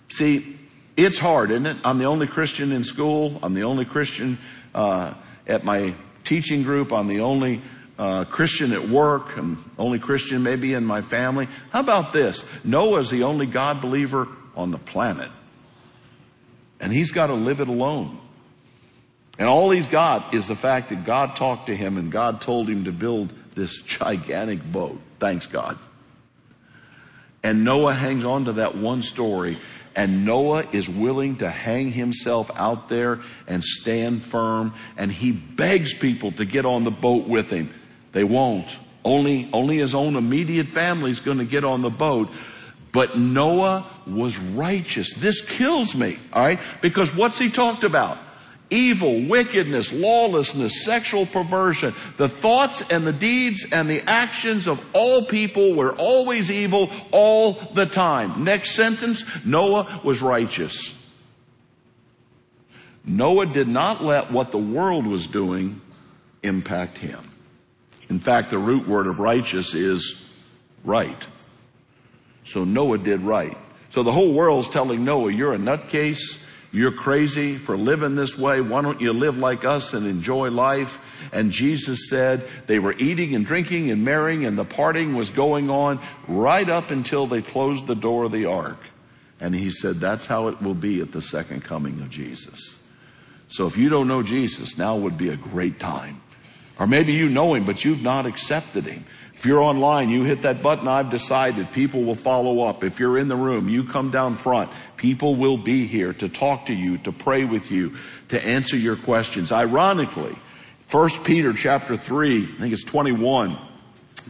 See, 0.09 0.57
it's 0.95 1.17
hard, 1.17 1.51
isn't 1.51 1.65
it? 1.65 1.77
I'm 1.83 1.97
the 1.97 2.05
only 2.05 2.27
Christian 2.27 2.71
in 2.71 2.83
school. 2.83 3.39
I'm 3.43 3.53
the 3.53 3.63
only 3.63 3.83
Christian 3.83 4.37
uh, 4.73 5.13
at 5.45 5.63
my 5.65 5.93
teaching 6.23 6.63
group. 6.63 6.93
I'm 6.93 7.07
the 7.07 7.21
only 7.21 7.61
uh, 7.97 8.25
Christian 8.25 8.73
at 8.73 8.87
work, 8.89 9.37
and 9.37 9.57
only 9.77 9.99
Christian 9.99 10.43
maybe 10.43 10.73
in 10.73 10.85
my 10.85 11.01
family. 11.01 11.47
How 11.71 11.79
about 11.79 12.13
this? 12.13 12.43
Noah's 12.63 13.09
the 13.09 13.23
only 13.23 13.45
God 13.45 13.81
believer 13.81 14.27
on 14.55 14.71
the 14.71 14.77
planet. 14.77 15.29
And 16.79 16.91
he's 16.91 17.11
got 17.11 17.27
to 17.27 17.33
live 17.33 17.61
it 17.61 17.67
alone. 17.67 18.19
And 19.37 19.47
all 19.47 19.71
he's 19.71 19.87
got 19.87 20.33
is 20.33 20.47
the 20.47 20.55
fact 20.55 20.89
that 20.89 21.05
God 21.05 21.35
talked 21.35 21.67
to 21.67 21.75
him 21.75 21.97
and 21.97 22.11
God 22.11 22.41
told 22.41 22.69
him 22.69 22.85
to 22.85 22.91
build 22.91 23.33
this 23.53 23.81
gigantic 23.81 24.63
boat. 24.63 24.99
Thanks 25.19 25.47
God. 25.47 25.77
And 27.43 27.63
Noah 27.63 27.93
hangs 27.93 28.23
on 28.23 28.45
to 28.45 28.53
that 28.53 28.75
one 28.75 29.01
story 29.01 29.57
and 29.95 30.25
Noah 30.25 30.65
is 30.71 30.89
willing 30.89 31.37
to 31.37 31.49
hang 31.49 31.91
himself 31.91 32.51
out 32.55 32.89
there 32.89 33.21
and 33.47 33.63
stand 33.63 34.23
firm 34.23 34.73
and 34.97 35.11
he 35.11 35.31
begs 35.31 35.93
people 35.93 36.31
to 36.33 36.45
get 36.45 36.65
on 36.65 36.83
the 36.83 36.91
boat 36.91 37.27
with 37.27 37.49
him. 37.49 37.73
They 38.15 38.23
won't. 38.23 38.69
Only, 39.03 39.49
only 39.51 39.79
his 39.79 39.93
own 39.93 40.15
immediate 40.15 40.69
family 40.69 41.11
is 41.11 41.19
going 41.19 41.39
to 41.39 41.45
get 41.45 41.65
on 41.65 41.81
the 41.81 41.89
boat. 41.89 42.29
But 42.93 43.17
Noah 43.17 43.85
was 44.07 44.37
righteous. 44.37 45.13
This 45.15 45.41
kills 45.41 45.93
me, 45.93 46.17
alright? 46.31 46.61
Because 46.81 47.13
what's 47.13 47.37
he 47.37 47.49
talked 47.49 47.83
about? 47.83 48.17
Evil, 48.69 49.27
wickedness, 49.27 49.91
lawlessness, 49.91 50.85
sexual 50.85 51.25
perversion. 51.25 51.93
The 52.15 52.29
thoughts 52.29 52.81
and 52.89 53.05
the 53.05 53.11
deeds 53.11 53.65
and 53.69 53.89
the 53.89 54.01
actions 54.09 54.65
of 54.65 54.81
all 54.93 55.25
people 55.25 55.75
were 55.75 55.93
always 55.93 56.49
evil 56.49 56.89
all 57.11 57.51
the 57.73 57.85
time. 57.85 58.45
Next 58.45 58.75
sentence, 58.75 59.25
Noah 59.43 59.99
was 60.05 60.21
righteous. 60.21 60.95
Noah 63.03 63.47
did 63.47 63.67
not 63.67 64.01
let 64.01 64.31
what 64.31 64.51
the 64.51 64.57
world 64.57 65.05
was 65.05 65.27
doing 65.27 65.81
impact 66.43 66.97
him. 66.97 67.19
In 68.09 68.19
fact, 68.19 68.51
the 68.51 68.57
root 68.57 68.87
word 68.87 69.07
of 69.07 69.19
righteous 69.19 69.73
is 69.73 70.21
right. 70.83 71.27
So 72.43 72.63
Noah 72.63 72.99
did 72.99 73.21
right. 73.21 73.57
So 73.89 74.03
the 74.03 74.11
whole 74.11 74.33
world's 74.33 74.69
telling 74.69 75.03
Noah, 75.03 75.31
you're 75.31 75.53
a 75.53 75.57
nutcase, 75.57 76.39
You're 76.75 76.91
crazy 76.91 77.57
for 77.57 77.77
living 77.77 78.15
this 78.15 78.37
way. 78.37 78.59
Why 78.59 78.81
don't 78.81 78.99
you 78.99 79.13
live 79.13 79.37
like 79.37 79.63
us 79.63 79.93
and 79.93 80.05
enjoy 80.05 80.49
life? 80.49 80.99
And 81.31 81.49
Jesus 81.49 82.09
said 82.09 82.45
they 82.67 82.79
were 82.79 82.93
eating 82.97 83.33
and 83.33 83.45
drinking 83.45 83.91
and 83.91 84.03
marrying 84.03 84.43
and 84.43 84.57
the 84.57 84.65
parting 84.65 85.15
was 85.15 85.29
going 85.29 85.69
on 85.69 86.01
right 86.27 86.69
up 86.69 86.91
until 86.91 87.27
they 87.27 87.41
closed 87.41 87.87
the 87.87 87.95
door 87.95 88.25
of 88.25 88.33
the 88.33 88.47
ark. 88.47 88.79
And 89.39 89.55
he 89.55 89.69
said 89.69 90.01
that's 90.01 90.27
how 90.27 90.49
it 90.49 90.61
will 90.61 90.75
be 90.75 90.99
at 90.99 91.13
the 91.13 91.21
second 91.21 91.63
coming 91.63 92.01
of 92.01 92.09
Jesus. 92.09 92.75
So 93.47 93.67
if 93.67 93.77
you 93.77 93.87
don't 93.87 94.09
know 94.09 94.21
Jesus, 94.21 94.77
now 94.77 94.97
would 94.97 95.17
be 95.17 95.29
a 95.29 95.37
great 95.37 95.79
time. 95.79 96.21
Or 96.79 96.87
maybe 96.87 97.13
you 97.13 97.29
know 97.29 97.53
him, 97.53 97.65
but 97.65 97.85
you've 97.85 98.01
not 98.01 98.25
accepted 98.25 98.85
him. 98.85 99.05
If 99.33 99.45
you're 99.45 99.61
online, 99.61 100.09
you 100.09 100.23
hit 100.23 100.43
that 100.43 100.63
button, 100.63 100.87
I've 100.87 101.09
decided. 101.09 101.71
People 101.71 102.03
will 102.03 102.15
follow 102.15 102.61
up. 102.61 102.83
If 102.83 102.99
you're 102.99 103.17
in 103.17 103.27
the 103.27 103.35
room, 103.35 103.69
you 103.69 103.83
come 103.83 104.09
down 104.09 104.35
front. 104.35 104.71
People 104.97 105.35
will 105.35 105.57
be 105.57 105.87
here 105.87 106.13
to 106.13 106.29
talk 106.29 106.67
to 106.67 106.73
you, 106.73 106.97
to 106.99 107.11
pray 107.11 107.43
with 107.43 107.69
you, 107.69 107.97
to 108.29 108.43
answer 108.45 108.77
your 108.77 108.95
questions. 108.95 109.51
Ironically, 109.51 110.35
1 110.89 111.09
Peter 111.23 111.53
chapter 111.53 111.97
3, 111.97 112.43
I 112.43 112.47
think 112.59 112.73
it's 112.73 112.83
21, 112.83 113.57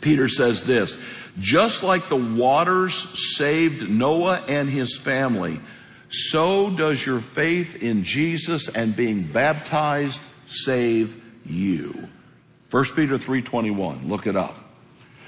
Peter 0.02 0.28
says 0.28 0.64
this, 0.64 0.98
just 1.40 1.84
like 1.84 2.10
the 2.10 2.16
waters 2.16 3.36
saved 3.36 3.90
Noah 3.90 4.42
and 4.48 4.70
his 4.70 4.98
family, 4.98 5.60
so 6.10 6.70
does 6.70 7.06
your 7.06 7.20
faith 7.20 7.82
in 7.84 8.04
Jesus 8.04 8.70
and 8.70 8.96
being 8.96 9.24
baptized 9.24 10.22
save 10.48 11.22
you. 11.46 12.08
1 12.72 12.86
Peter 12.96 13.18
3:21, 13.18 14.10
look 14.10 14.28
it 14.28 14.36
up. 14.36 14.58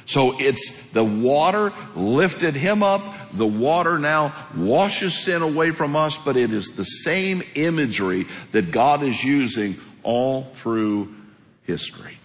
So 0.05 0.39
it's 0.39 0.89
the 0.91 1.03
water 1.03 1.73
lifted 1.93 2.55
him 2.55 2.81
up. 2.81 3.01
The 3.33 3.45
water 3.45 3.99
now 3.99 4.33
washes 4.55 5.13
sin 5.13 5.41
away 5.41 5.71
from 5.71 5.95
us, 5.95 6.17
but 6.17 6.37
it 6.37 6.53
is 6.53 6.71
the 6.71 6.85
same 6.85 7.43
imagery 7.55 8.25
that 8.53 8.71
God 8.71 9.03
is 9.03 9.21
using 9.21 9.75
all 10.03 10.43
through 10.43 11.13
history. 11.63 12.17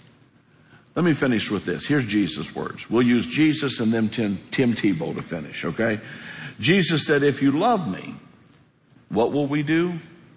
Let 0.95 1.05
me 1.05 1.13
finish 1.13 1.51
with 1.51 1.65
this. 1.65 1.87
Here's 1.87 2.05
Jesus' 2.05 2.55
words. 2.55 2.89
We'll 2.89 3.03
use 3.03 3.27
Jesus 3.27 3.81
and 3.81 3.93
then 3.93 4.11
Tim, 4.11 4.39
Tim 4.51 4.75
Tebow 4.75 5.15
to 5.15 5.23
finish, 5.23 5.65
okay? 5.65 6.01
Jesus 6.61 7.07
said, 7.07 7.23
if 7.23 7.43
you 7.43 7.51
love 7.51 7.91
me, 7.91 8.15
what 9.09 9.33
will 9.33 9.47
we 9.47 9.63
do? 9.63 9.95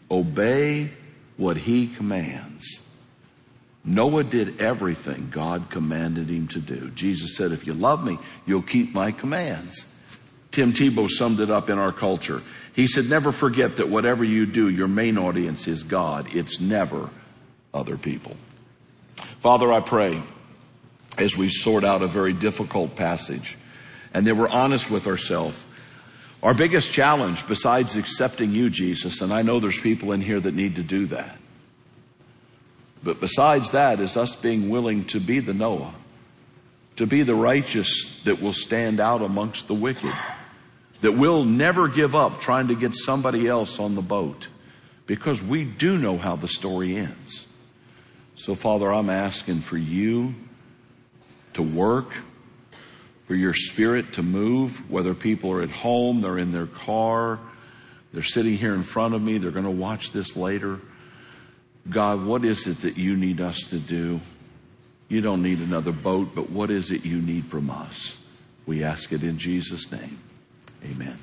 Obey 0.09 0.91
what 1.37 1.57
he 1.57 1.87
commands. 1.87 2.79
Noah 3.85 4.23
did 4.23 4.59
everything 4.59 5.29
God 5.31 5.69
commanded 5.69 6.27
him 6.27 6.47
to 6.49 6.59
do. 6.59 6.89
Jesus 6.89 7.35
said, 7.37 7.51
if 7.51 7.67
you 7.67 7.73
love 7.73 8.03
me, 8.03 8.17
you'll 8.45 8.63
keep 8.63 8.93
my 8.93 9.11
commands. 9.11 9.85
Tim 10.51 10.73
Tebow 10.73 11.09
summed 11.09 11.39
it 11.39 11.51
up 11.51 11.69
in 11.69 11.77
our 11.77 11.91
culture. 11.91 12.41
He 12.73 12.87
said, 12.87 13.09
never 13.09 13.31
forget 13.31 13.77
that 13.77 13.89
whatever 13.89 14.23
you 14.23 14.45
do, 14.45 14.69
your 14.69 14.87
main 14.87 15.17
audience 15.17 15.67
is 15.67 15.83
God. 15.83 16.35
It's 16.35 16.59
never 16.59 17.09
other 17.73 17.97
people. 17.97 18.35
Father, 19.39 19.71
I 19.71 19.81
pray 19.81 20.21
as 21.17 21.37
we 21.37 21.49
sort 21.49 21.83
out 21.83 22.01
a 22.01 22.07
very 22.07 22.33
difficult 22.33 22.95
passage 22.95 23.57
and 24.13 24.25
that 24.25 24.35
we're 24.35 24.49
honest 24.49 24.89
with 24.89 25.07
ourselves. 25.07 25.63
Our 26.41 26.53
biggest 26.53 26.91
challenge 26.91 27.47
besides 27.47 27.95
accepting 27.95 28.51
you, 28.51 28.69
Jesus, 28.69 29.21
and 29.21 29.33
I 29.33 29.41
know 29.41 29.59
there's 29.59 29.79
people 29.79 30.11
in 30.11 30.21
here 30.21 30.39
that 30.39 30.53
need 30.53 30.77
to 30.77 30.83
do 30.83 31.05
that, 31.07 31.37
but 33.05 33.19
besides 33.21 33.69
that 33.69 33.99
is 33.99 34.17
us 34.17 34.35
being 34.35 34.67
willing 34.67 35.05
to 35.05 35.19
be 35.19 35.39
the 35.39 35.53
Noah, 35.53 35.93
to 36.95 37.05
be 37.05 37.21
the 37.21 37.35
righteous 37.35 38.19
that 38.23 38.41
will 38.41 38.51
stand 38.51 38.99
out 38.99 39.21
amongst 39.21 39.67
the 39.67 39.75
wicked, 39.75 40.11
that 41.01 41.11
will 41.11 41.45
never 41.45 41.87
give 41.87 42.15
up 42.15 42.41
trying 42.41 42.69
to 42.69 42.75
get 42.75 42.95
somebody 42.95 43.47
else 43.47 43.79
on 43.79 43.93
the 43.93 44.01
boat 44.01 44.47
because 45.05 45.39
we 45.39 45.63
do 45.63 45.99
know 45.99 46.17
how 46.17 46.35
the 46.35 46.47
story 46.47 46.97
ends. 46.97 47.45
So 48.33 48.55
Father, 48.55 48.91
I'm 48.91 49.11
asking 49.11 49.61
for 49.61 49.77
you 49.77 50.33
to 51.53 51.61
work, 51.61 52.11
for 53.27 53.35
your 53.35 53.53
spirit 53.53 54.13
to 54.13 54.23
move, 54.23 54.89
whether 54.89 55.13
people 55.13 55.51
are 55.51 55.61
at 55.61 55.69
home, 55.69 56.21
they're 56.21 56.39
in 56.39 56.51
their 56.51 56.65
car, 56.65 57.39
they're 58.13 58.23
sitting 58.23 58.57
here 58.57 58.73
in 58.73 58.81
front 58.81 59.13
of 59.13 59.21
me, 59.21 59.37
they're 59.37 59.51
going 59.51 59.65
to 59.65 59.69
watch 59.69 60.11
this 60.11 60.35
later. 60.35 60.79
God, 61.89 62.25
what 62.25 62.43
is 62.43 62.65
it 62.67 62.81
that 62.81 62.97
you 62.97 63.15
need 63.15 63.41
us 63.41 63.59
to 63.69 63.77
do? 63.77 64.19
You 65.07 65.21
don't 65.21 65.43
need 65.43 65.59
another 65.59 65.91
boat, 65.91 66.29
but 66.33 66.49
what 66.49 66.71
is 66.71 66.89
it 66.89 67.05
you 67.05 67.21
need 67.21 67.45
from 67.45 67.69
us? 67.69 68.17
We 68.65 68.83
ask 68.83 69.11
it 69.11 69.23
in 69.23 69.37
Jesus' 69.37 69.91
name. 69.91 70.19
Amen. 70.83 71.19